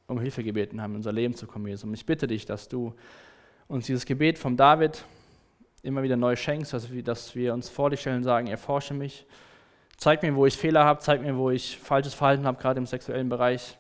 [0.08, 1.84] um Hilfe gebeten haben, in unser Leben zu kommen, Jesus.
[1.84, 2.94] Und ich bitte dich, dass du
[3.68, 5.04] uns dieses Gebet vom David
[5.82, 8.94] immer wieder neu schenkst, dass wir, dass wir uns vor dich stellen und sagen, erforsche
[8.94, 9.26] mich,
[9.96, 12.86] zeig mir, wo ich Fehler habe, zeig mir, wo ich falsches Verhalten habe, gerade im
[12.86, 13.78] sexuellen Bereich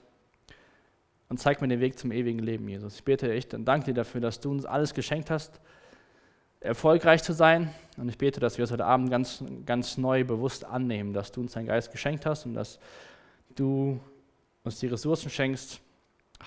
[1.28, 2.96] und zeig mir den Weg zum ewigen Leben, Jesus.
[2.96, 5.60] Ich bete echt und danke dir dafür, dass du uns alles geschenkt hast,
[6.60, 10.64] erfolgreich zu sein und ich bete, dass wir es heute Abend ganz, ganz neu bewusst
[10.64, 12.78] annehmen, dass du uns deinen Geist geschenkt hast und dass
[13.54, 13.98] du
[14.64, 15.80] uns die Ressourcen schenkst,